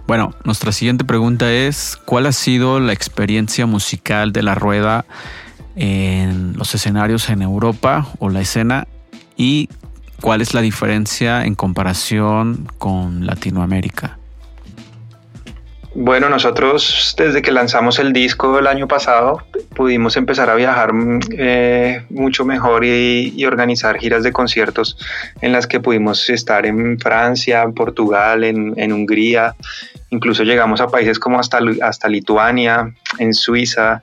Bueno, 0.06 0.34
nuestra 0.44 0.72
siguiente 0.72 1.04
pregunta 1.04 1.50
es, 1.52 1.98
¿cuál 2.04 2.26
ha 2.26 2.32
sido 2.32 2.80
la 2.80 2.92
experiencia 2.92 3.66
musical 3.66 4.32
de 4.32 4.42
la 4.42 4.54
rueda 4.54 5.04
en 5.76 6.54
los 6.56 6.74
escenarios 6.74 7.30
en 7.30 7.42
Europa 7.42 8.08
o 8.18 8.28
la 8.28 8.40
escena 8.40 8.86
y 9.36 9.68
¿Cuál 10.22 10.40
es 10.40 10.54
la 10.54 10.60
diferencia 10.60 11.44
en 11.44 11.56
comparación 11.56 12.68
con 12.78 13.26
Latinoamérica? 13.26 14.20
Bueno, 15.94 16.30
nosotros 16.30 17.14
desde 17.18 17.42
que 17.42 17.52
lanzamos 17.52 17.98
el 17.98 18.14
disco 18.14 18.58
el 18.58 18.66
año 18.66 18.88
pasado 18.88 19.42
pudimos 19.76 20.16
empezar 20.16 20.48
a 20.48 20.54
viajar 20.54 20.90
eh, 21.36 22.06
mucho 22.08 22.46
mejor 22.46 22.84
y, 22.86 23.44
organizar 23.44 23.98
giras 23.98 24.22
de 24.22 24.32
conciertos 24.32 24.96
en 25.42 25.52
las 25.52 25.66
que 25.66 25.80
pudimos 25.80 26.30
estar 26.30 26.64
en 26.64 26.98
Francia, 26.98 27.62
en 27.62 27.74
Portugal, 27.74 28.44
en, 28.44 28.92
Hungría, 28.92 29.54
incluso 30.08 30.44
llegamos 30.44 30.80
a 30.80 30.88
países 30.88 31.18
como 31.18 31.38
hasta, 31.38 31.58
hasta 31.82 32.08
Lituania, 32.08 32.94
en 33.18 33.34
Suiza, 33.34 34.02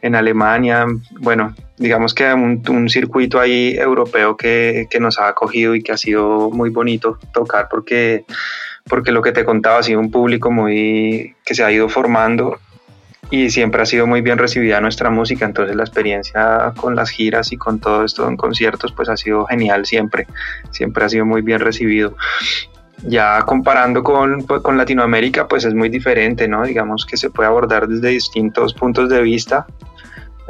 en 0.00 0.14
Alemania, 0.14 0.86
bueno, 1.18 1.54
digamos 1.76 2.14
que 2.14 2.32
un, 2.32 2.62
un 2.68 2.88
circuito 2.88 3.38
ahí 3.38 3.76
europeo 3.76 4.36
que, 4.36 4.86
que, 4.88 5.00
nos 5.00 5.18
ha 5.18 5.28
acogido 5.28 5.74
y 5.74 5.82
que 5.82 5.92
ha 5.92 5.96
sido 5.98 6.50
muy 6.50 6.70
bonito 6.70 7.18
tocar 7.32 7.68
porque, 7.70 8.24
porque 8.88 9.12
lo 9.12 9.22
que 9.22 9.32
te 9.32 9.44
contaba 9.44 9.78
ha 9.78 9.82
sido 9.82 10.00
un 10.00 10.10
público 10.10 10.50
muy 10.50 11.34
que 11.44 11.54
se 11.54 11.64
ha 11.64 11.72
ido 11.72 11.88
formando 11.88 12.58
y 13.30 13.50
siempre 13.50 13.82
ha 13.82 13.86
sido 13.86 14.06
muy 14.06 14.22
bien 14.22 14.38
recibida 14.38 14.80
nuestra 14.80 15.08
música, 15.10 15.44
entonces 15.44 15.76
la 15.76 15.84
experiencia 15.84 16.72
con 16.76 16.96
las 16.96 17.10
giras 17.10 17.52
y 17.52 17.56
con 17.56 17.78
todo 17.78 18.04
esto 18.04 18.28
en 18.28 18.36
conciertos 18.36 18.92
pues 18.92 19.08
ha 19.08 19.16
sido 19.16 19.46
genial 19.46 19.86
siempre, 19.86 20.26
siempre 20.70 21.04
ha 21.04 21.08
sido 21.08 21.24
muy 21.24 21.42
bien 21.42 21.60
recibido. 21.60 22.16
Ya 23.04 23.42
comparando 23.46 24.02
con, 24.02 24.44
pues, 24.44 24.60
con 24.62 24.76
Latinoamérica 24.76 25.46
pues 25.48 25.64
es 25.64 25.74
muy 25.74 25.88
diferente, 25.88 26.48
¿no? 26.48 26.64
Digamos 26.64 27.06
que 27.06 27.16
se 27.16 27.30
puede 27.30 27.48
abordar 27.48 27.88
desde 27.88 28.08
distintos 28.08 28.74
puntos 28.74 29.08
de 29.08 29.22
vista, 29.22 29.66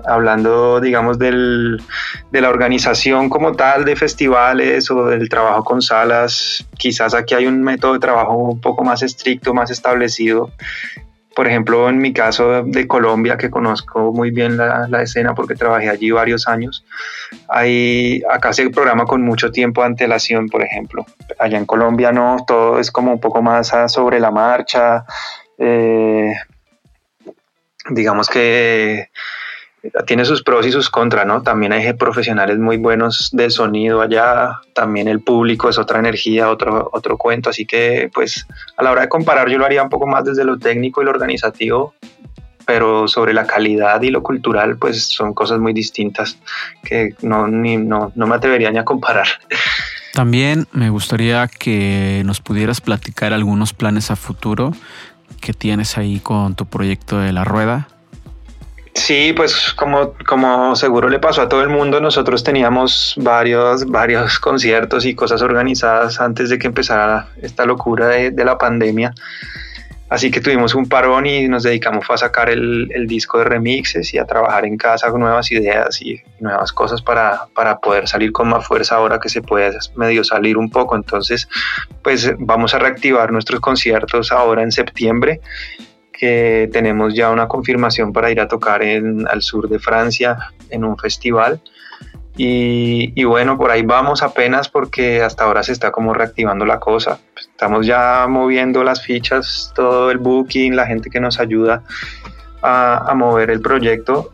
hablando, 0.04 0.80
digamos, 0.80 1.18
del, 1.18 1.82
de 2.30 2.40
la 2.40 2.48
organización 2.48 3.28
como 3.28 3.52
tal 3.52 3.84
de 3.84 3.96
festivales 3.96 4.90
o 4.90 5.06
del 5.06 5.28
trabajo 5.28 5.64
con 5.64 5.82
salas, 5.82 6.66
quizás 6.78 7.14
aquí 7.14 7.34
hay 7.34 7.46
un 7.46 7.62
método 7.62 7.94
de 7.94 7.98
trabajo 7.98 8.34
un 8.34 8.60
poco 8.60 8.84
más 8.84 9.02
estricto, 9.02 9.54
más 9.54 9.70
establecido. 9.70 10.50
Por 11.34 11.46
ejemplo, 11.46 11.88
en 11.88 11.98
mi 11.98 12.12
caso 12.12 12.64
de 12.64 12.86
Colombia, 12.86 13.36
que 13.36 13.50
conozco 13.50 14.12
muy 14.12 14.30
bien 14.30 14.56
la, 14.56 14.88
la 14.88 15.02
escena 15.02 15.34
porque 15.34 15.54
trabajé 15.54 15.88
allí 15.88 16.10
varios 16.10 16.48
años, 16.48 16.84
hay, 17.48 18.22
acá 18.30 18.52
se 18.52 18.68
programa 18.70 19.04
con 19.04 19.22
mucho 19.22 19.50
tiempo 19.50 19.80
de 19.80 19.88
antelación, 19.88 20.48
por 20.48 20.62
ejemplo. 20.62 21.06
Allá 21.38 21.58
en 21.58 21.66
Colombia 21.66 22.12
no, 22.12 22.44
todo 22.46 22.78
es 22.78 22.90
como 22.90 23.12
un 23.12 23.20
poco 23.20 23.42
más 23.42 23.72
sobre 23.86 24.18
la 24.18 24.30
marcha. 24.30 25.04
Eh, 25.56 26.34
digamos 27.90 28.28
que 28.28 29.08
tiene 30.06 30.24
sus 30.24 30.42
pros 30.42 30.66
y 30.66 30.72
sus 30.72 30.90
contras, 30.90 31.26
¿no? 31.26 31.42
También 31.42 31.72
hay 31.72 31.92
profesionales 31.94 32.58
muy 32.58 32.76
buenos 32.76 33.30
de 33.32 33.50
sonido 33.50 34.02
allá, 34.02 34.60
también 34.74 35.08
el 35.08 35.20
público 35.20 35.68
es 35.68 35.78
otra 35.78 35.98
energía, 35.98 36.50
otro, 36.50 36.90
otro 36.92 37.16
cuento, 37.16 37.50
así 37.50 37.64
que 37.64 38.10
pues 38.12 38.46
a 38.76 38.82
la 38.82 38.90
hora 38.90 39.02
de 39.02 39.08
comparar 39.08 39.48
yo 39.48 39.58
lo 39.58 39.64
haría 39.64 39.82
un 39.82 39.88
poco 39.88 40.06
más 40.06 40.24
desde 40.24 40.44
lo 40.44 40.58
técnico 40.58 41.00
y 41.00 41.06
lo 41.06 41.10
organizativo, 41.10 41.94
pero 42.66 43.08
sobre 43.08 43.32
la 43.32 43.46
calidad 43.46 44.02
y 44.02 44.10
lo 44.10 44.22
cultural 44.22 44.76
pues 44.76 45.02
son 45.02 45.32
cosas 45.32 45.58
muy 45.58 45.72
distintas 45.72 46.38
que 46.84 47.14
no, 47.22 47.46
no, 47.48 48.12
no 48.14 48.26
me 48.26 48.34
atrevería 48.34 48.70
ni 48.70 48.78
a 48.78 48.84
comparar. 48.84 49.26
También 50.12 50.66
me 50.72 50.90
gustaría 50.90 51.48
que 51.48 52.22
nos 52.26 52.40
pudieras 52.40 52.80
platicar 52.80 53.32
algunos 53.32 53.72
planes 53.72 54.10
a 54.10 54.16
futuro 54.16 54.72
que 55.40 55.54
tienes 55.54 55.96
ahí 55.96 56.18
con 56.18 56.54
tu 56.54 56.66
proyecto 56.66 57.18
de 57.18 57.32
la 57.32 57.44
rueda 57.44 57.88
Sí, 58.94 59.32
pues 59.36 59.72
como, 59.74 60.14
como 60.26 60.74
seguro 60.74 61.08
le 61.08 61.20
pasó 61.20 61.42
a 61.42 61.48
todo 61.48 61.62
el 61.62 61.68
mundo, 61.68 62.00
nosotros 62.00 62.42
teníamos 62.42 63.14
varios, 63.18 63.86
varios 63.86 64.40
conciertos 64.40 65.04
y 65.04 65.14
cosas 65.14 65.42
organizadas 65.42 66.20
antes 66.20 66.50
de 66.50 66.58
que 66.58 66.66
empezara 66.66 67.28
esta 67.40 67.66
locura 67.66 68.08
de, 68.08 68.44
la 68.44 68.58
pandemia. 68.58 69.14
Así 70.08 70.32
que 70.32 70.40
tuvimos 70.40 70.74
un 70.74 70.88
parón 70.88 71.24
y 71.26 71.46
nos 71.46 71.62
dedicamos 71.62 72.04
a 72.10 72.16
sacar 72.16 72.50
el, 72.50 72.88
disco 73.06 73.38
de 73.38 73.44
remixes 73.44 74.12
y 74.12 74.18
a 74.18 74.24
trabajar 74.24 74.64
en 74.64 74.76
casa 74.76 75.08
con 75.10 75.20
nuevas 75.20 75.52
ideas 75.52 76.02
y 76.02 76.20
nuevas 76.40 76.72
cosas 76.72 77.00
para, 77.00 77.46
para, 77.54 77.78
poder 77.78 78.08
salir 78.08 78.32
con 78.32 78.48
más 78.48 78.66
fuerza 78.66 78.96
ahora 78.96 79.20
que 79.20 79.28
se 79.28 79.40
puede 79.40 79.70
medio 79.94 80.24
salir 80.24 80.58
un 80.58 80.68
poco. 80.68 80.96
Entonces, 80.96 81.48
pues 82.02 82.32
vamos 82.40 82.74
a 82.74 82.80
reactivar 82.80 83.30
nuestros 83.30 83.60
conciertos 83.60 84.32
ahora 84.32 84.64
en 84.64 84.72
septiembre 84.72 85.40
que 86.20 86.68
tenemos 86.70 87.14
ya 87.14 87.30
una 87.30 87.48
confirmación 87.48 88.12
para 88.12 88.30
ir 88.30 88.42
a 88.42 88.46
tocar 88.46 88.82
en, 88.82 89.26
al 89.26 89.40
sur 89.40 89.70
de 89.70 89.78
Francia 89.78 90.36
en 90.68 90.84
un 90.84 90.98
festival. 90.98 91.62
Y, 92.36 93.24
bueno, 93.24 93.58
por 93.58 93.70
ahí 93.70 93.82
vamos 93.82 94.22
apenas 94.22 94.68
porque 94.68 95.22
hasta 95.22 95.44
ahora 95.44 95.62
se 95.62 95.72
está 95.72 95.90
como 95.90 96.14
reactivando 96.14 96.64
la 96.64 96.78
cosa. 96.78 97.18
Estamos 97.38 97.86
ya 97.86 98.26
moviendo 98.28 98.84
las 98.84 99.02
fichas, 99.02 99.72
todo 99.74 100.10
el 100.10 100.18
booking, 100.18 100.76
la 100.76 100.86
gente 100.86 101.10
que 101.10 101.20
nos 101.20 101.40
ayuda 101.40 101.82
a, 102.62 103.12
mover 103.14 103.50
el 103.50 103.60
proyecto 103.60 104.30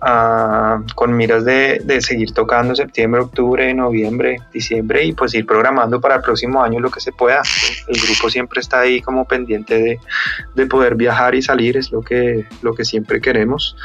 con 0.95 1.16
miras 1.16 1.45
de, 1.45 2.00
seguir 2.00 2.33
tocando 2.33 2.75
septiembre, 2.75 3.23
octubre, 3.23 3.73
noviembre, 3.75 4.37
diciembre 4.52 5.04
y 5.04 5.12
pues 5.12 5.35
ir 5.35 5.47
programando 5.47 6.00
para 6.00 6.16
el 6.16 6.23
próximo 6.23 6.62
año 6.62 6.80
lo 6.80 6.90
que 6.90 7.00
se 7.00 7.12
pueda. 7.12 7.42
El 7.87 8.00
grupo 8.00 8.30
siempre 8.30 8.61
está 8.61 8.80
ahí 8.80 9.00
como 9.00 9.25
pendiente 9.26 10.00
de, 10.54 10.66
poder 10.66 10.97
viajar 10.97 11.35
y 11.35 11.42
salir, 11.42 11.76
es 11.76 11.92
lo 11.92 12.02
que, 12.02 12.47
lo 12.62 12.75
que 12.75 12.85
siempre 12.85 13.21
queremos. 13.21 13.76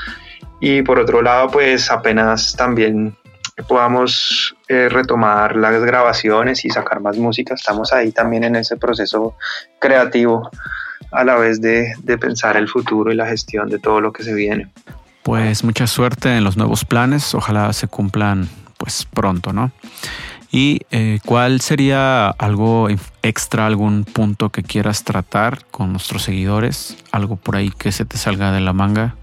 Y 0.59 0.81
por 0.81 0.99
otro 0.99 1.21
lado, 1.21 1.49
pues 1.49 1.91
apenas 1.91 2.55
también 2.55 3.15
podamos 3.67 4.55
eh, 4.67 4.89
retomar 4.89 5.55
las 5.55 5.83
grabaciones 5.83 6.65
y 6.65 6.69
sacar 6.69 7.01
más 7.01 7.17
música, 7.17 7.53
estamos 7.53 7.93
ahí 7.93 8.11
también 8.11 8.43
en 8.43 8.55
ese 8.55 8.77
proceso 8.77 9.35
creativo 9.79 10.49
a 11.11 11.23
la 11.23 11.35
vez 11.35 11.61
de, 11.61 11.93
pensar 12.19 12.57
el 12.57 12.67
futuro 12.67 13.11
y 13.11 13.15
la 13.15 13.27
gestión 13.27 13.69
de 13.69 13.79
todo 13.79 14.01
lo 14.01 14.13
que 14.13 14.23
se 14.23 14.33
viene. 14.33 14.69
Pues 15.23 15.63
mucha 15.63 15.87
suerte 15.87 16.35
en 16.37 16.43
los 16.43 16.57
nuevos 16.57 16.85
planes, 16.85 17.35
ojalá 17.35 17.71
se 17.73 17.87
cumplan 17.87 18.49
pues 18.77 19.07
pronto, 19.13 19.53
¿no? 19.53 19.71
¿Y 20.51 20.81
eh, 20.91 21.19
cuál 21.25 21.61
sería 21.61 22.27
algo 22.29 22.89
extra, 23.21 23.67
algún 23.67 24.03
punto 24.03 24.49
que 24.49 24.63
quieras 24.63 25.03
tratar 25.03 25.65
con 25.71 25.91
nuestros 25.91 26.23
seguidores? 26.23 26.97
¿Algo 27.11 27.37
por 27.37 27.55
ahí 27.55 27.71
que 27.71 27.91
se 27.91 28.03
te 28.03 28.17
salga 28.17 28.51
de 28.51 28.59
la 28.59 28.73
manga? 28.73 29.15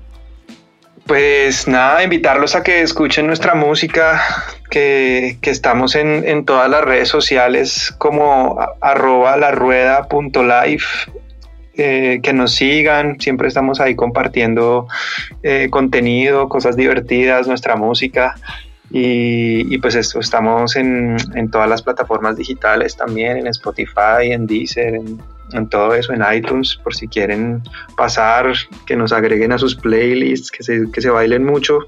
Pues 1.09 1.66
nada, 1.66 2.02
invitarlos 2.04 2.54
a 2.54 2.62
que 2.62 2.83
escuchen 2.83 3.26
nuestra 3.26 3.54
música, 3.54 4.23
que, 4.71 5.38
estamos 5.42 5.95
en, 5.95 6.45
todas 6.45 6.68
las 6.68 6.83
redes 6.83 7.09
sociales 7.09 7.95
como 7.97 8.59
arroba 8.83 9.38
la 9.38 9.50
rueda 9.50 10.07
punto 10.09 10.42
eh, 11.78 12.20
que 12.23 12.32
nos 12.32 12.52
sigan, 12.54 13.20
siempre 13.20 13.49
estamos 13.49 13.80
ahí 13.80 13.94
compartiendo 13.94 14.88
eh, 15.42 15.68
contenido, 15.70 16.49
cosas 16.49 16.76
divertidas, 16.76 17.47
nuestra 17.47 17.76
música. 17.76 18.35
Y, 18.90 19.78
pues 19.78 19.94
esto, 19.94 20.18
estamos 20.18 20.75
en, 20.76 21.16
todas 21.52 21.68
las 21.68 21.82
plataformas 21.82 22.37
digitales 22.37 22.97
también, 22.97 23.37
en 23.37 23.47
Spotify, 23.47 24.32
en 24.32 24.47
Deezer, 24.47 24.94
en 24.94 25.18
en 25.52 25.68
todo 25.68 25.94
eso, 25.94 26.12
en 26.12 26.23
iTunes, 26.32 26.76
por 26.82 26.94
si 26.94 27.08
quieren 27.08 27.62
pasar, 27.97 28.52
que 28.87 28.97
nos 28.97 29.12
agreguen 29.12 29.52
a 29.52 29.58
sus 29.58 29.75
playlists, 29.75 30.50
que 30.50 30.62
se, 30.62 30.90
que 30.92 31.00
se 31.00 31.11
bailen 31.11 31.44
mucho 31.44 31.80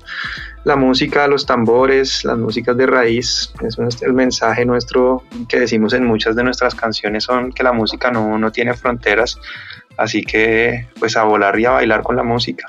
la 0.65 0.77
música, 0.77 1.27
los 1.27 1.47
tambores, 1.47 2.25
las 2.25 2.39
músicas 2.39 2.77
de 2.77 2.87
raíz. 2.87 3.53
Es 3.63 4.03
el 4.03 4.13
mensaje 4.13 4.65
nuestro 4.65 5.23
que 5.49 5.61
decimos 5.61 5.93
en 5.93 6.05
muchas 6.05 6.37
de 6.37 6.45
nuestras 6.45 6.75
canciones, 6.75 7.25
son 7.25 7.53
que 7.53 7.63
la 7.63 7.73
música 7.73 8.11
no, 8.11 8.39
no 8.39 8.51
tiene 8.51 8.75
fronteras, 8.75 9.39
así 10.01 10.23
que 10.23 10.87
pues 10.99 11.17
a 11.17 11.25
volar 11.25 11.59
y 11.61 11.67
a 11.67 11.71
bailar 11.71 12.03
con 12.03 12.17
la 12.17 12.23
música. 12.23 12.67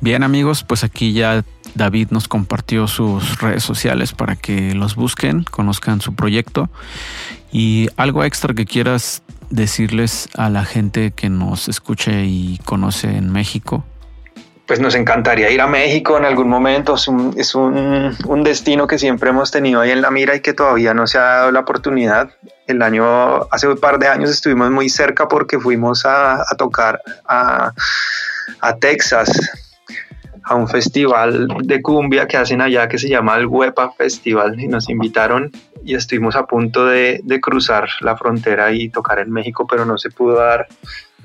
Bien 0.00 0.22
amigos, 0.22 0.62
pues 0.62 0.84
aquí 0.84 1.12
ya 1.12 1.44
David 1.74 2.08
nos 2.10 2.28
compartió 2.28 2.86
sus 2.86 3.40
redes 3.40 3.64
sociales 3.64 4.12
para 4.12 4.36
que 4.36 4.74
los 4.74 4.94
busquen, 4.94 5.42
conozcan 5.42 6.00
su 6.00 6.14
proyecto 6.14 6.70
y 7.52 7.88
algo 7.96 8.24
extra 8.24 8.54
que 8.54 8.64
quieras 8.64 9.22
decirles 9.50 10.28
a 10.36 10.48
la 10.48 10.64
gente 10.64 11.12
que 11.12 11.28
nos 11.28 11.68
escuche 11.68 12.24
y 12.24 12.58
conoce 12.64 13.16
en 13.16 13.32
México. 13.32 13.84
Pues 14.66 14.80
nos 14.80 14.96
encantaría 14.96 15.50
ir 15.50 15.60
a 15.60 15.66
México 15.68 16.16
en 16.18 16.24
algún 16.24 16.48
momento. 16.48 16.94
Es, 16.94 17.06
un, 17.54 18.16
un, 18.26 18.42
destino 18.42 18.86
que 18.86 18.98
siempre 18.98 19.30
hemos 19.30 19.50
tenido 19.52 19.80
ahí 19.80 19.92
en 19.92 20.02
la 20.02 20.10
mira 20.10 20.34
y 20.34 20.40
que 20.40 20.54
todavía 20.54 20.92
no 20.92 21.06
se 21.06 21.18
ha 21.18 21.22
dado 21.22 21.52
la 21.52 21.60
oportunidad. 21.60 22.30
El 22.66 22.82
año, 22.82 23.44
hace 23.52 23.68
un 23.68 23.78
par 23.78 24.00
de 24.00 24.08
años 24.08 24.28
estuvimos 24.28 24.70
muy 24.70 24.88
cerca 24.88 25.28
porque 25.28 25.60
fuimos 25.60 26.04
a, 26.04 26.44
tocar 26.58 27.00
a, 27.28 27.72
a 28.60 28.76
Texas 28.76 29.30
a 30.46 30.54
un 30.54 30.68
festival 30.68 31.48
de 31.64 31.82
cumbia 31.82 32.26
que 32.26 32.36
hacen 32.36 32.60
allá 32.60 32.88
que 32.88 32.98
se 32.98 33.08
llama 33.08 33.36
el 33.36 33.46
Huepa 33.46 33.92
Festival 33.92 34.58
y 34.60 34.68
nos 34.68 34.88
invitaron 34.88 35.50
y 35.84 35.96
estuvimos 35.96 36.36
a 36.36 36.46
punto 36.46 36.86
de, 36.86 37.20
cruzar 37.42 37.88
la 38.00 38.16
frontera 38.16 38.72
y 38.72 38.88
tocar 38.88 39.18
en 39.18 39.30
México, 39.30 39.66
pero 39.68 39.84
no 39.84 39.98
se 39.98 40.10
pudo 40.10 40.36
dar 40.36 40.68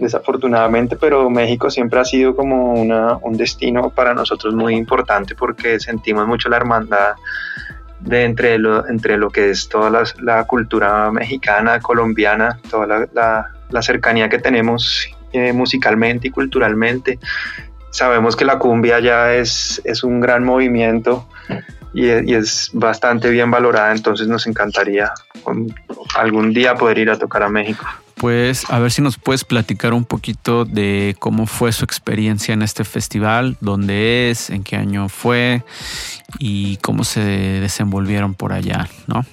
desafortunadamente, 0.02 0.96
pero 0.96 1.30
México 1.30 1.70
siempre 1.70 2.00
ha 2.00 2.06
sido 2.06 2.36
como 2.36 2.74
una, 2.74 3.18
un 3.18 3.38
destino 3.38 3.92
para 3.92 4.14
nosotros 4.14 4.54
muy 4.54 4.76
importante 4.76 5.36
porque 5.36 5.80
sentimos 5.80 6.28
mucho 6.28 6.50
la 6.50 6.58
hermandad 6.58 7.14
de 8.00 8.24
entre 8.24 8.58
lo, 8.58 8.88
entre 8.90 9.16
lo 9.18 9.30
que 9.30 9.52
es 9.52 9.70
toda 9.70 10.04
la, 10.20 10.44
cultura 10.46 11.12
mexicana, 11.12 11.80
colombiana, 11.80 12.60
toda 12.70 13.08
la, 13.14 13.82
cercanía 13.82 14.28
que 14.28 14.40
tenemos 14.40 15.08
eh, 15.32 15.54
musicalmente 15.54 16.28
y 16.28 16.32
culturalmente 16.32 17.20
sabemos 17.92 18.36
que 18.36 18.46
la 18.46 18.58
cumbia 18.58 19.00
ya 19.00 19.34
es, 19.34 19.82
es 19.84 20.04
un 20.04 20.20
gran 20.20 20.44
movimiento 20.44 21.28
y, 21.94 22.10
es 22.10 22.72
bastante 22.74 23.30
bien 23.30 23.52
valorada, 23.52 23.92
entonces 23.92 24.28
nos 24.28 24.48
encantaría 24.48 25.12
algún 26.16 26.54
día 26.54 26.74
poder 26.76 26.98
ir 26.98 27.10
a 27.12 27.20
tocar 27.20 27.44
a 27.44 27.50
México. 27.50 27.86
Pues 28.22 28.70
a 28.70 28.78
ver 28.78 28.92
si 28.92 29.02
nos 29.02 29.18
puedes 29.18 29.44
platicar 29.44 29.94
un 29.94 30.06
poquito 30.06 30.64
de 30.64 31.16
cómo 31.18 31.48
fue 31.48 31.72
su 31.72 31.84
experiencia 31.84 32.54
en 32.54 32.62
este 32.62 32.84
festival, 32.84 33.58
dónde 33.62 34.30
es, 34.30 34.52
en 34.52 34.64
qué 34.64 34.76
año 34.76 35.10
fue 35.10 35.64
y 36.38 36.78
cómo 36.78 37.04
se 37.04 37.20
desenvolvieron 37.20 38.36
por 38.36 38.54
allá, 38.54 38.88
¿no? 39.08 39.26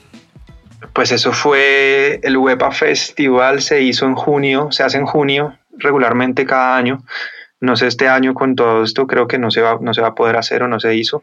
Pues 0.95 1.13
eso 1.13 1.33
fue 1.33 2.19
el 2.23 2.39
WEPA 2.39 2.73
Festival, 2.73 3.61
se 3.61 3.83
hizo 3.83 4.07
en 4.07 4.15
junio, 4.15 4.69
se 4.73 4.85
hace 4.85 4.97
en 4.97 5.05
junio 5.05 5.59
regularmente 5.77 6.47
cada 6.47 6.75
año 6.75 7.05
no 7.61 7.77
sé, 7.77 7.89
este 7.89 8.09
año 8.09 8.35
con 8.35 8.55
todo 8.55 8.85
esto 8.85 9.07
creo 9.07 9.27
que 9.27 9.39
no 9.39 9.51
se 9.51 9.61
va, 9.61 9.79
no 9.81 9.93
se 9.93 10.01
va 10.01 10.09
a 10.09 10.15
poder 10.15 10.37
hacer 10.37 10.63
o 10.63 10.69
no 10.69 10.79
se 10.79 10.95
hizo. 10.95 11.23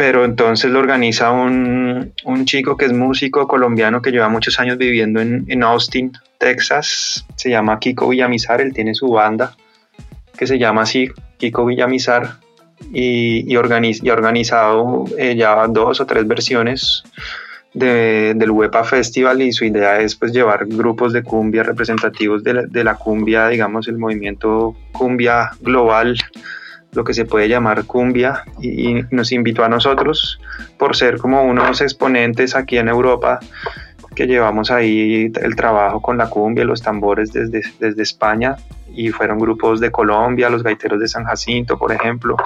Pero 0.00 0.24
entonces 0.24 0.70
lo 0.70 0.78
organiza 0.78 1.30
un, 1.30 2.14
chico 2.46 2.74
que 2.78 2.86
es 2.86 2.92
músico 2.94 3.46
colombiano 3.46 4.00
que 4.00 4.10
lleva 4.10 4.30
muchos 4.30 4.58
años 4.58 4.78
viviendo 4.78 5.20
en, 5.20 5.62
Austin, 5.62 6.12
Texas. 6.38 7.26
Se 7.36 7.50
llama 7.50 7.78
Kiko 7.78 8.08
Villamizar, 8.08 8.62
él 8.62 8.72
tiene 8.72 8.94
su 8.94 9.08
banda 9.08 9.54
que 10.38 10.46
se 10.46 10.58
llama 10.58 10.82
así, 10.82 11.10
Kiko 11.36 11.66
Villamizar. 11.66 12.38
Y, 12.94 13.44
y, 13.46 13.56
ha 13.56 13.60
organizado 13.60 15.04
eh, 15.18 15.36
ya 15.36 15.66
dos 15.68 16.00
o 16.00 16.06
tres 16.06 16.26
versiones 16.26 17.02
del 17.74 18.50
Huepa 18.50 18.84
Festival 18.84 19.42
y 19.42 19.52
su 19.52 19.66
idea 19.66 20.00
es 20.00 20.16
pues 20.16 20.32
llevar 20.32 20.64
grupos 20.64 21.12
de 21.12 21.22
cumbia 21.22 21.62
representativos 21.62 22.42
de 22.42 22.54
la, 22.54 22.62
de 22.62 22.84
la, 22.84 22.94
cumbia, 22.94 23.48
digamos 23.48 23.86
el 23.86 23.98
movimiento 23.98 24.74
cumbia 24.92 25.50
global, 25.60 26.16
lo 26.92 27.04
que 27.04 27.14
se 27.14 27.24
puede 27.24 27.48
llamar 27.48 27.84
cumbia, 27.84 28.44
y, 28.60 29.02
nos 29.10 29.32
invitó 29.32 29.64
a 29.64 29.68
nosotros 29.68 30.40
por 30.78 30.96
ser 30.96 31.18
como 31.18 31.42
unos 31.42 31.80
exponentes 31.80 32.56
aquí 32.56 32.78
en 32.78 32.88
Europa 32.88 33.40
que 34.14 34.26
llevamos 34.26 34.70
ahí 34.70 35.30
el 35.40 35.56
trabajo 35.56 36.02
con 36.02 36.18
la 36.18 36.28
cumbia, 36.28 36.64
los 36.64 36.82
tambores 36.82 37.32
desde, 37.32 37.62
desde 37.78 38.02
España 38.02 38.56
y 38.92 39.10
fueron 39.10 39.38
grupos 39.38 39.80
de 39.80 39.90
Colombia, 39.90 40.50
los 40.50 40.62
gaiteros 40.62 41.00
de 41.00 41.06
San 41.06 41.24
Jacinto, 41.24 41.78
por 41.78 41.92
ejemplo, 41.92 42.36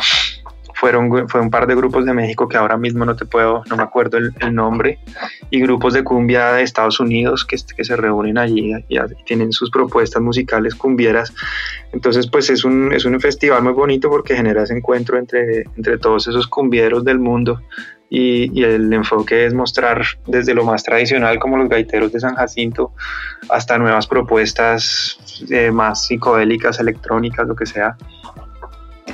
fueron 0.84 1.28
fue 1.30 1.40
un 1.40 1.48
par 1.48 1.66
de 1.66 1.74
grupos 1.74 2.04
de 2.04 2.12
México 2.12 2.46
que 2.46 2.58
ahora 2.58 2.76
mismo 2.76 3.06
no 3.06 3.16
te 3.16 3.24
puedo, 3.24 3.62
no 3.70 3.76
me 3.76 3.82
acuerdo 3.82 4.18
el, 4.18 4.54
nombre, 4.54 4.98
y 5.48 5.58
grupos 5.58 5.94
de 5.94 6.04
cumbia 6.04 6.52
de 6.52 6.62
Estados 6.62 7.00
Unidos 7.00 7.46
que, 7.46 7.56
que 7.74 7.84
se 7.84 7.96
reúnen 7.96 8.36
allí 8.36 8.74
y, 8.90 8.98
tienen 9.24 9.50
sus 9.52 9.70
propuestas 9.70 10.20
musicales 10.20 10.74
cumbieras. 10.74 11.32
Entonces, 11.94 12.26
pues 12.26 12.50
es 12.50 12.66
un, 12.66 12.92
es 12.92 13.06
un 13.06 13.18
festival 13.18 13.62
muy 13.62 13.72
bonito 13.72 14.10
porque 14.10 14.36
genera 14.36 14.64
ese 14.64 14.76
encuentro 14.76 15.16
entre, 15.16 15.62
entre 15.74 15.96
todos 15.96 16.28
esos 16.28 16.46
cumbieros 16.48 17.02
del 17.02 17.18
mundo 17.18 17.62
y, 18.10 18.62
el 18.62 18.92
enfoque 18.92 19.46
es 19.46 19.54
mostrar 19.54 20.04
desde 20.26 20.52
lo 20.52 20.66
más 20.66 20.82
tradicional 20.82 21.38
como 21.38 21.56
los 21.56 21.70
gaiteros 21.70 22.12
de 22.12 22.20
San 22.20 22.34
Jacinto 22.34 22.92
hasta 23.48 23.78
nuevas 23.78 24.06
propuestas 24.06 25.18
eh, 25.50 25.70
más 25.70 26.06
psicodélicas, 26.06 26.78
electrónicas, 26.78 27.48
lo 27.48 27.56
que 27.56 27.64
sea. 27.64 27.96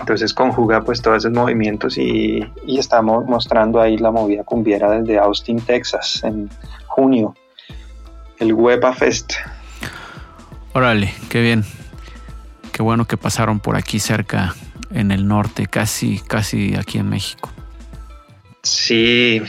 Entonces 0.01 0.33
conjuga 0.33 0.81
pues 0.81 1.03
todos 1.03 1.19
esos 1.19 1.33
movimientos 1.33 1.99
y, 1.99 2.45
estamos 2.67 3.27
mostrando 3.27 3.81
ahí 3.81 3.99
la 3.99 4.11
movida 4.11 4.43
cumbiera 4.43 4.91
desde 4.91 5.19
Austin, 5.19 5.61
Texas, 5.61 6.23
en 6.25 6.49
junio, 6.87 7.35
el 8.39 8.55
Huepa 8.55 8.95
Fest. 8.95 9.35
Órale, 10.73 11.13
qué 11.29 11.43
bien. 11.43 11.65
Qué 12.73 12.83
bueno 12.83 13.05
que 13.05 13.17
pasaron 13.17 13.61
por 13.61 13.77
aquí 13.77 14.01
cerca, 14.01 14.55
en 14.91 15.11
el 15.11 15.29
norte, 15.29 15.67
casi, 15.67 16.21
casi 16.21 16.75
aquí 16.77 16.99
en 16.99 17.11
México. 17.11 17.51
Sí, 18.63 19.43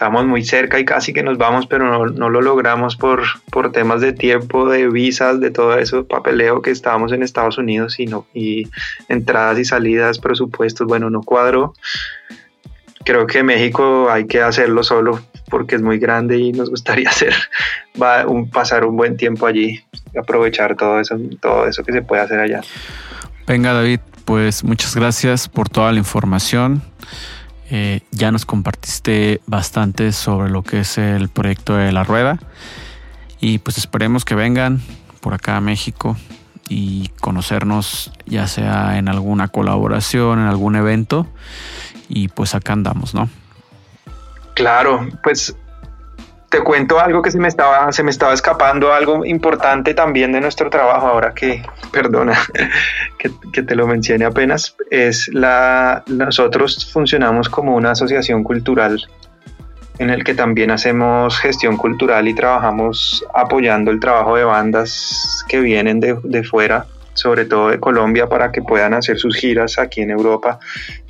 estamos 0.00 0.24
muy 0.24 0.42
cerca 0.42 0.78
y 0.78 0.86
casi 0.86 1.12
que 1.12 1.22
nos 1.22 1.36
vamos, 1.36 1.66
pero 1.66 2.08
no, 2.08 2.30
lo 2.30 2.40
logramos 2.40 2.96
por, 2.96 3.22
por 3.50 3.70
temas 3.70 4.00
de 4.00 4.14
tiempo, 4.14 4.66
de 4.66 4.88
visas, 4.88 5.40
de 5.40 5.50
todo 5.50 5.76
eso, 5.76 6.06
papeleo 6.06 6.62
que 6.62 6.70
estábamos 6.70 7.12
en 7.12 7.22
Estados 7.22 7.58
Unidos 7.58 8.00
y, 8.00 8.06
no, 8.06 8.26
y 8.32 8.66
entradas 9.10 9.58
y 9.58 9.66
salidas, 9.66 10.18
presupuestos, 10.18 10.86
bueno, 10.86 11.10
no 11.10 11.20
cuadro. 11.20 11.74
Creo 13.04 13.26
que 13.26 13.42
México 13.42 14.08
hay 14.10 14.26
que 14.26 14.40
hacerlo 14.40 14.82
solo 14.84 15.20
porque 15.50 15.76
es 15.76 15.82
muy 15.82 15.98
grande 15.98 16.38
y 16.38 16.52
nos 16.52 16.70
gustaría 16.70 17.10
hacer, 17.10 17.34
va 18.00 18.26
un, 18.26 18.48
pasar 18.48 18.86
un 18.86 18.96
buen 18.96 19.18
tiempo 19.18 19.46
allí, 19.46 19.84
aprovechar 20.18 20.76
todo 20.76 20.98
eso, 20.98 21.18
todo 21.42 21.66
eso 21.66 21.84
que 21.84 21.92
se 21.92 22.00
puede 22.00 22.22
hacer 22.22 22.40
allá. 22.40 22.62
Venga 23.46 23.74
David, 23.74 24.00
pues 24.24 24.64
muchas 24.64 24.96
gracias 24.96 25.46
por 25.46 25.68
toda 25.68 25.92
la 25.92 25.98
información. 25.98 26.80
Eh, 27.72 28.00
ya 28.10 28.32
nos 28.32 28.46
compartiste 28.46 29.40
bastante 29.46 30.10
sobre 30.10 30.50
lo 30.50 30.64
que 30.64 30.80
es 30.80 30.98
el 30.98 31.28
proyecto 31.28 31.76
de 31.76 31.92
la 31.92 32.02
rueda 32.02 32.36
y 33.40 33.58
pues 33.58 33.78
esperemos 33.78 34.24
que 34.24 34.34
vengan 34.34 34.80
por 35.20 35.34
acá 35.34 35.56
a 35.56 35.60
México 35.60 36.16
y 36.68 37.08
conocernos 37.20 38.12
ya 38.26 38.48
sea 38.48 38.98
en 38.98 39.08
alguna 39.08 39.48
colaboración, 39.48 40.40
en 40.40 40.46
algún 40.46 40.74
evento 40.74 41.28
y 42.08 42.26
pues 42.26 42.56
acá 42.56 42.72
andamos, 42.72 43.14
¿no? 43.14 43.28
Claro, 44.54 45.08
pues 45.22 45.56
te 46.50 46.60
cuento 46.62 46.98
algo 46.98 47.22
que 47.22 47.30
se 47.30 47.38
me 47.38 47.46
estaba, 47.46 47.92
se 47.92 48.02
me 48.02 48.10
estaba 48.10 48.34
escapando, 48.34 48.92
algo 48.92 49.24
importante 49.24 49.94
también 49.94 50.32
de 50.32 50.40
nuestro 50.40 50.68
trabajo, 50.68 51.06
ahora 51.06 51.32
que, 51.32 51.62
perdona, 51.92 52.36
que, 53.18 53.62
te 53.62 53.76
lo 53.76 53.86
mencioné 53.86 54.24
apenas, 54.24 54.76
es 54.90 55.28
la, 55.32 56.02
nosotros 56.08 56.90
funcionamos 56.92 57.48
como 57.48 57.76
una 57.76 57.92
asociación 57.92 58.42
cultural 58.42 59.00
en 59.98 60.10
el 60.10 60.24
que 60.24 60.34
también 60.34 60.72
hacemos 60.72 61.38
gestión 61.38 61.76
cultural 61.76 62.26
y 62.26 62.34
trabajamos 62.34 63.24
apoyando 63.32 63.92
el 63.92 64.00
trabajo 64.00 64.34
de 64.34 64.44
bandas 64.44 65.44
que 65.46 65.60
vienen 65.60 66.00
de, 66.00 66.18
de 66.24 66.42
fuera 66.42 66.86
sobre 67.14 67.44
todo 67.44 67.68
de 67.68 67.80
Colombia, 67.80 68.28
para 68.28 68.52
que 68.52 68.62
puedan 68.62 68.94
hacer 68.94 69.18
sus 69.18 69.36
giras 69.36 69.78
aquí 69.78 70.00
en 70.00 70.10
Europa. 70.10 70.58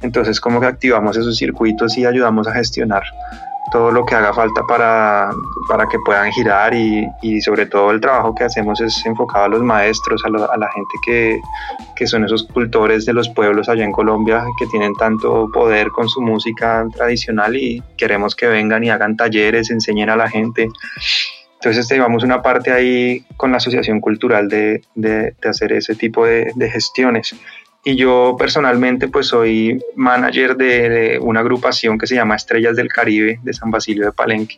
Entonces, 0.02 0.40
como 0.40 0.60
que 0.60 0.66
activamos 0.66 1.16
esos 1.16 1.36
circuitos 1.36 1.96
y 1.98 2.06
ayudamos 2.06 2.46
a 2.48 2.54
gestionar 2.54 3.02
todo 3.70 3.90
lo 3.90 4.04
que 4.04 4.14
haga 4.14 4.32
falta 4.32 4.66
para, 4.66 5.30
para 5.68 5.86
que 5.86 5.98
puedan 6.04 6.30
girar 6.32 6.74
y, 6.74 7.06
y, 7.22 7.40
sobre 7.40 7.66
todo 7.66 7.90
el 7.90 8.00
trabajo 8.00 8.34
que 8.34 8.44
hacemos 8.44 8.80
es 8.80 9.04
enfocado 9.06 9.44
a 9.44 9.48
los 9.48 9.62
maestros, 9.62 10.22
a, 10.24 10.28
la 10.28 10.70
gente 10.72 10.94
que, 11.04 11.40
que, 11.94 12.06
son 12.06 12.24
esos 12.24 12.44
cultores 12.44 13.06
de 13.06 13.12
los 13.12 13.28
pueblos 13.28 13.68
allá 13.68 13.84
en 13.84 13.92
Colombia 13.92 14.44
que 14.58 14.66
tienen 14.66 14.94
tanto 14.94 15.48
poder 15.52 15.90
con 15.90 16.08
su 16.08 16.20
música 16.20 16.86
tradicional 16.94 17.56
y 17.56 17.82
queremos 17.96 18.34
que 18.34 18.48
vengan 18.48 18.82
y 18.84 18.90
hagan 18.90 19.16
talleres, 19.16 19.70
enseñen 19.70 20.10
a 20.10 20.16
la 20.16 20.28
gente 20.28 20.68
Entonces 21.60 21.90
llevamos 21.90 22.24
una 22.24 22.40
parte 22.40 22.72
ahí 22.72 23.22
con 23.36 23.50
la 23.50 23.58
Asociación 23.58 24.00
Cultural 24.00 24.48
de, 24.48 24.82
de, 24.94 25.34
hacer 25.46 25.72
ese 25.72 25.94
tipo 25.94 26.24
de, 26.24 26.52
de, 26.54 26.70
gestiones. 26.70 27.36
Y 27.84 27.96
yo 27.96 28.34
personalmente 28.38 29.08
pues 29.08 29.26
soy 29.26 29.78
manager 29.94 30.56
de, 30.56 31.18
una 31.20 31.40
agrupación 31.40 31.98
que 31.98 32.06
se 32.06 32.14
llama 32.14 32.36
Estrellas 32.36 32.76
del 32.76 32.88
Caribe 32.88 33.40
de 33.42 33.52
San 33.52 33.70
Basilio 33.70 34.06
de 34.06 34.12
Palenque, 34.12 34.56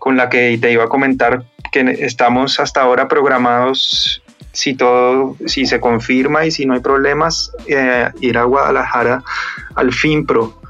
con 0.00 0.16
la 0.16 0.28
que 0.28 0.58
te 0.60 0.72
iba 0.72 0.82
a 0.82 0.88
comentar 0.88 1.44
que 1.70 1.98
estamos 2.00 2.58
hasta 2.58 2.82
ahora 2.82 3.06
programados 3.06 4.20
si 4.50 4.74
todo, 4.74 5.36
si 5.46 5.66
se 5.66 5.78
confirma 5.78 6.46
y 6.46 6.50
si 6.50 6.66
no 6.66 6.74
hay 6.74 6.80
problemas, 6.80 7.52
eh, 7.68 8.10
ir 8.20 8.38
a 8.38 8.44
Guadalajara 8.44 9.22
al 9.76 9.92
FIMPRO 9.92 10.60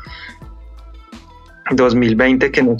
2020, 1.70 2.50
que 2.50 2.62
no, 2.62 2.76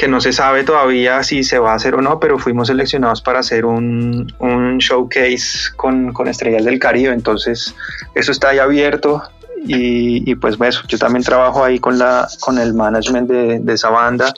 que 0.00 0.08
no 0.08 0.22
se 0.22 0.32
sabe 0.32 0.64
todavía 0.64 1.22
si 1.22 1.44
se 1.44 1.58
va 1.58 1.72
a 1.72 1.74
hacer 1.74 1.94
o 1.94 2.00
no, 2.00 2.18
pero 2.18 2.38
fuimos 2.38 2.68
seleccionados 2.68 3.20
para 3.20 3.40
hacer 3.40 3.66
un, 3.66 4.32
un 4.38 4.78
showcase 4.78 5.74
con, 5.76 6.14
con, 6.14 6.26
Estrellas 6.26 6.64
del 6.64 6.78
Caribe, 6.78 7.12
entonces 7.12 7.74
eso 8.14 8.32
está 8.32 8.48
ahí 8.48 8.58
abierto. 8.58 9.22
Y, 9.66 10.30
y, 10.30 10.36
pues 10.36 10.56
eso, 10.58 10.84
yo 10.88 10.96
también 10.96 11.22
trabajo 11.22 11.62
ahí 11.62 11.78
con, 11.78 11.98
la, 11.98 12.26
con 12.40 12.58
el 12.58 12.72
management 12.72 13.28
de, 13.28 13.58
de 13.60 13.74
esa 13.74 13.90
banda 13.90 14.32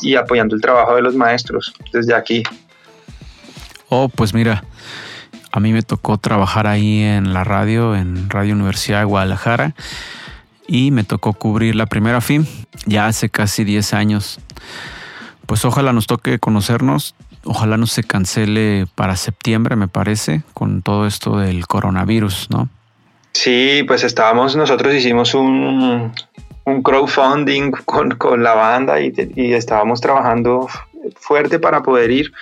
y 0.00 0.14
apoyando 0.14 0.56
el 0.56 0.62
trabajo 0.62 0.96
de 0.96 1.02
los 1.02 1.14
maestros 1.14 1.74
desde 1.92 2.14
aquí. 2.14 2.42
Oh, 3.90 4.08
pues 4.08 4.32
mira, 4.32 4.64
a 5.52 5.60
mí 5.60 5.74
me 5.74 5.82
tocó 5.82 6.16
trabajar 6.16 6.66
ahí 6.66 7.02
en 7.02 7.34
la 7.34 7.44
radio, 7.44 7.94
en 7.94 8.30
Radio 8.30 8.54
Universidad 8.54 9.00
de 9.00 9.04
Guadalajara, 9.04 9.74
y 10.66 10.90
me 10.90 11.04
tocó 11.04 11.34
cubrir 11.34 11.76
la 11.76 11.84
primera 11.84 12.22
FIM 12.22 12.46
ya 12.86 13.08
hace 13.08 13.28
casi 13.28 13.64
10 13.64 13.92
años. 13.92 14.38
Pues 15.46 15.64
ojalá 15.64 15.92
nos 15.92 16.06
toque 16.06 16.38
conocernos, 16.38 17.14
ojalá 17.44 17.76
no 17.76 17.86
se 17.86 18.02
cancele 18.02 18.86
para 18.94 19.16
septiembre, 19.16 19.76
me 19.76 19.88
parece, 19.88 20.42
con 20.54 20.82
todo 20.82 21.06
esto 21.06 21.38
del 21.38 21.66
coronavirus, 21.66 22.48
¿no? 22.50 22.68
Sí, 23.32 23.84
pues 23.86 24.02
estábamos, 24.02 24.56
nosotros 24.56 24.94
hicimos 24.94 25.34
un, 25.34 26.12
un 26.64 26.82
crowdfunding 26.82 27.70
con, 27.84 28.10
con, 28.12 28.42
la 28.42 28.54
banda 28.54 29.00
y, 29.00 29.12
estábamos 29.52 30.00
trabajando 30.00 30.68
fuerte 31.16 31.58
para 31.58 31.82
poder 31.82 32.10
ir 32.10 32.32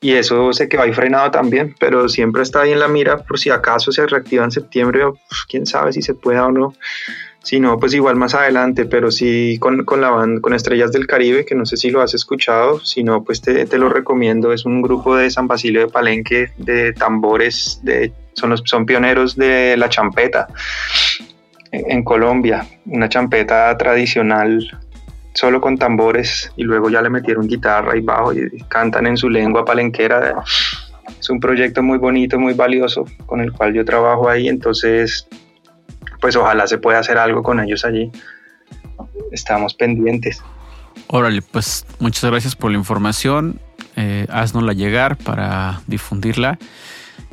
y 0.00 0.12
eso 0.12 0.52
se 0.52 0.68
quedó 0.68 0.82
ahí 0.82 0.92
frenado 0.92 1.30
también, 1.30 1.74
pero 1.78 2.08
siempre 2.08 2.42
está 2.42 2.62
ahí 2.62 2.72
en 2.72 2.80
la 2.80 2.88
mira 2.88 3.18
por 3.18 3.38
si 3.38 3.50
acaso 3.50 3.92
se 3.92 4.06
reactiva 4.06 4.44
en 4.44 4.50
septiembre, 4.50 5.04
pues, 5.28 5.44
quién 5.48 5.64
sabe 5.64 5.92
si 5.92 6.02
se 6.02 6.14
puede 6.14 6.40
o 6.40 6.50
no. 6.50 6.74
Si 7.42 7.58
no, 7.58 7.78
pues 7.78 7.92
igual 7.92 8.16
más 8.16 8.34
adelante, 8.34 8.84
pero 8.84 9.10
sí 9.10 9.58
con, 9.58 9.84
con 9.84 10.00
la 10.00 10.10
banda, 10.10 10.40
con 10.40 10.54
Estrellas 10.54 10.92
del 10.92 11.08
Caribe, 11.08 11.44
que 11.44 11.56
no 11.56 11.66
sé 11.66 11.76
si 11.76 11.90
lo 11.90 12.00
has 12.00 12.14
escuchado, 12.14 12.78
si 12.80 13.02
no, 13.02 13.24
pues 13.24 13.40
te, 13.40 13.66
te, 13.66 13.78
lo 13.78 13.88
recomiendo. 13.88 14.52
Es 14.52 14.64
un 14.64 14.80
grupo 14.80 15.16
de 15.16 15.28
San 15.30 15.48
Basilio 15.48 15.80
de 15.80 15.88
Palenque 15.88 16.52
de 16.56 16.92
tambores, 16.92 17.80
de, 17.82 18.12
son, 18.34 18.50
los, 18.50 18.62
son 18.64 18.86
pioneros 18.86 19.36
de 19.36 19.76
la 19.76 19.88
champeta 19.88 20.46
en 21.72 22.04
Colombia, 22.04 22.66
una 22.86 23.08
champeta 23.08 23.76
tradicional 23.76 24.60
solo 25.34 25.60
con 25.60 25.78
tambores 25.78 26.52
y 26.56 26.62
luego 26.62 26.90
ya 26.90 27.00
le 27.00 27.08
metieron 27.08 27.48
guitarra 27.48 27.96
y 27.96 28.00
bajo 28.00 28.34
y 28.34 28.50
cantan 28.68 29.06
en 29.06 29.16
su 29.16 29.30
lengua 29.30 29.64
palenquera. 29.64 30.42
Es 31.18 31.30
un 31.30 31.40
proyecto 31.40 31.82
muy 31.82 31.98
bonito, 31.98 32.38
muy 32.38 32.54
valioso 32.54 33.06
con 33.26 33.40
el 33.40 33.52
cual 33.52 33.72
yo 33.72 33.84
trabajo 33.84 34.28
ahí, 34.28 34.48
entonces 34.48 35.26
pues 36.22 36.36
ojalá 36.36 36.68
se 36.68 36.78
pueda 36.78 37.00
hacer 37.00 37.18
algo 37.18 37.42
con 37.42 37.58
ellos 37.58 37.84
allí. 37.84 38.10
Estamos 39.32 39.74
pendientes. 39.74 40.40
Órale, 41.08 41.42
pues 41.42 41.84
muchas 41.98 42.30
gracias 42.30 42.54
por 42.54 42.70
la 42.70 42.78
información. 42.78 43.60
Eh, 43.96 44.26
haznosla 44.30 44.72
llegar 44.72 45.18
para 45.18 45.82
difundirla 45.88 46.58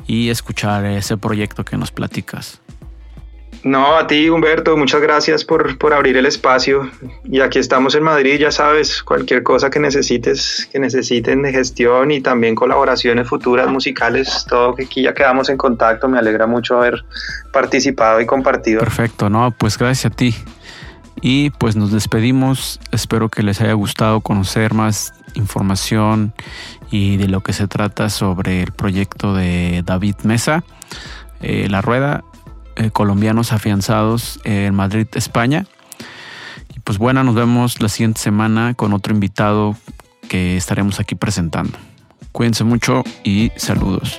y 0.08 0.28
escuchar 0.28 0.84
ese 0.86 1.16
proyecto 1.16 1.64
que 1.64 1.76
nos 1.76 1.92
platicas. 1.92 2.60
No, 3.62 3.96
a 3.96 4.06
ti 4.06 4.30
Humberto, 4.30 4.74
muchas 4.76 5.02
gracias 5.02 5.44
por, 5.44 5.76
por, 5.76 5.92
abrir 5.92 6.16
el 6.16 6.24
espacio. 6.24 6.90
Y 7.24 7.40
aquí 7.40 7.58
estamos 7.58 7.94
en 7.94 8.02
Madrid, 8.02 8.38
ya 8.38 8.50
sabes, 8.50 9.02
cualquier 9.02 9.42
cosa 9.42 9.68
que 9.68 9.78
necesites, 9.78 10.66
que 10.72 10.78
necesiten 10.78 11.42
de 11.42 11.52
gestión 11.52 12.10
y 12.10 12.22
también 12.22 12.54
colaboraciones 12.54 13.28
futuras 13.28 13.68
musicales, 13.68 14.46
todo 14.48 14.74
que 14.74 14.84
aquí 14.84 15.02
ya 15.02 15.12
quedamos 15.12 15.50
en 15.50 15.58
contacto. 15.58 16.08
Me 16.08 16.18
alegra 16.18 16.46
mucho 16.46 16.78
haber 16.78 17.04
participado 17.52 18.20
y 18.22 18.26
compartido. 18.26 18.80
Perfecto, 18.80 19.28
no, 19.28 19.54
pues 19.56 19.76
gracias 19.76 20.10
a 20.10 20.16
ti. 20.16 20.34
Y 21.20 21.50
pues 21.50 21.76
nos 21.76 21.92
despedimos. 21.92 22.80
Espero 22.92 23.28
que 23.28 23.42
les 23.42 23.60
haya 23.60 23.74
gustado 23.74 24.22
conocer 24.22 24.72
más 24.72 25.12
información 25.34 26.32
y 26.90 27.18
de 27.18 27.28
lo 27.28 27.42
que 27.42 27.52
se 27.52 27.68
trata 27.68 28.08
sobre 28.08 28.62
el 28.62 28.72
proyecto 28.72 29.34
de 29.34 29.82
David 29.84 30.16
Mesa. 30.22 30.64
Eh, 31.42 31.68
la 31.68 31.82
rueda 31.82 32.24
eh, 32.80 32.90
colombianos 32.90 33.52
afianzados 33.52 34.40
en 34.44 34.74
Madrid, 34.74 35.06
España. 35.12 35.66
Y 36.74 36.80
pues 36.80 36.96
bueno, 36.96 37.22
nos 37.24 37.34
vemos 37.34 37.82
la 37.82 37.90
siguiente 37.90 38.20
semana 38.20 38.72
con 38.72 38.94
otro 38.94 39.12
invitado 39.12 39.76
que 40.28 40.56
estaremos 40.56 40.98
aquí 40.98 41.14
presentando. 41.14 41.76
Cuídense 42.32 42.64
mucho 42.64 43.04
y 43.22 43.52
saludos. 43.56 44.18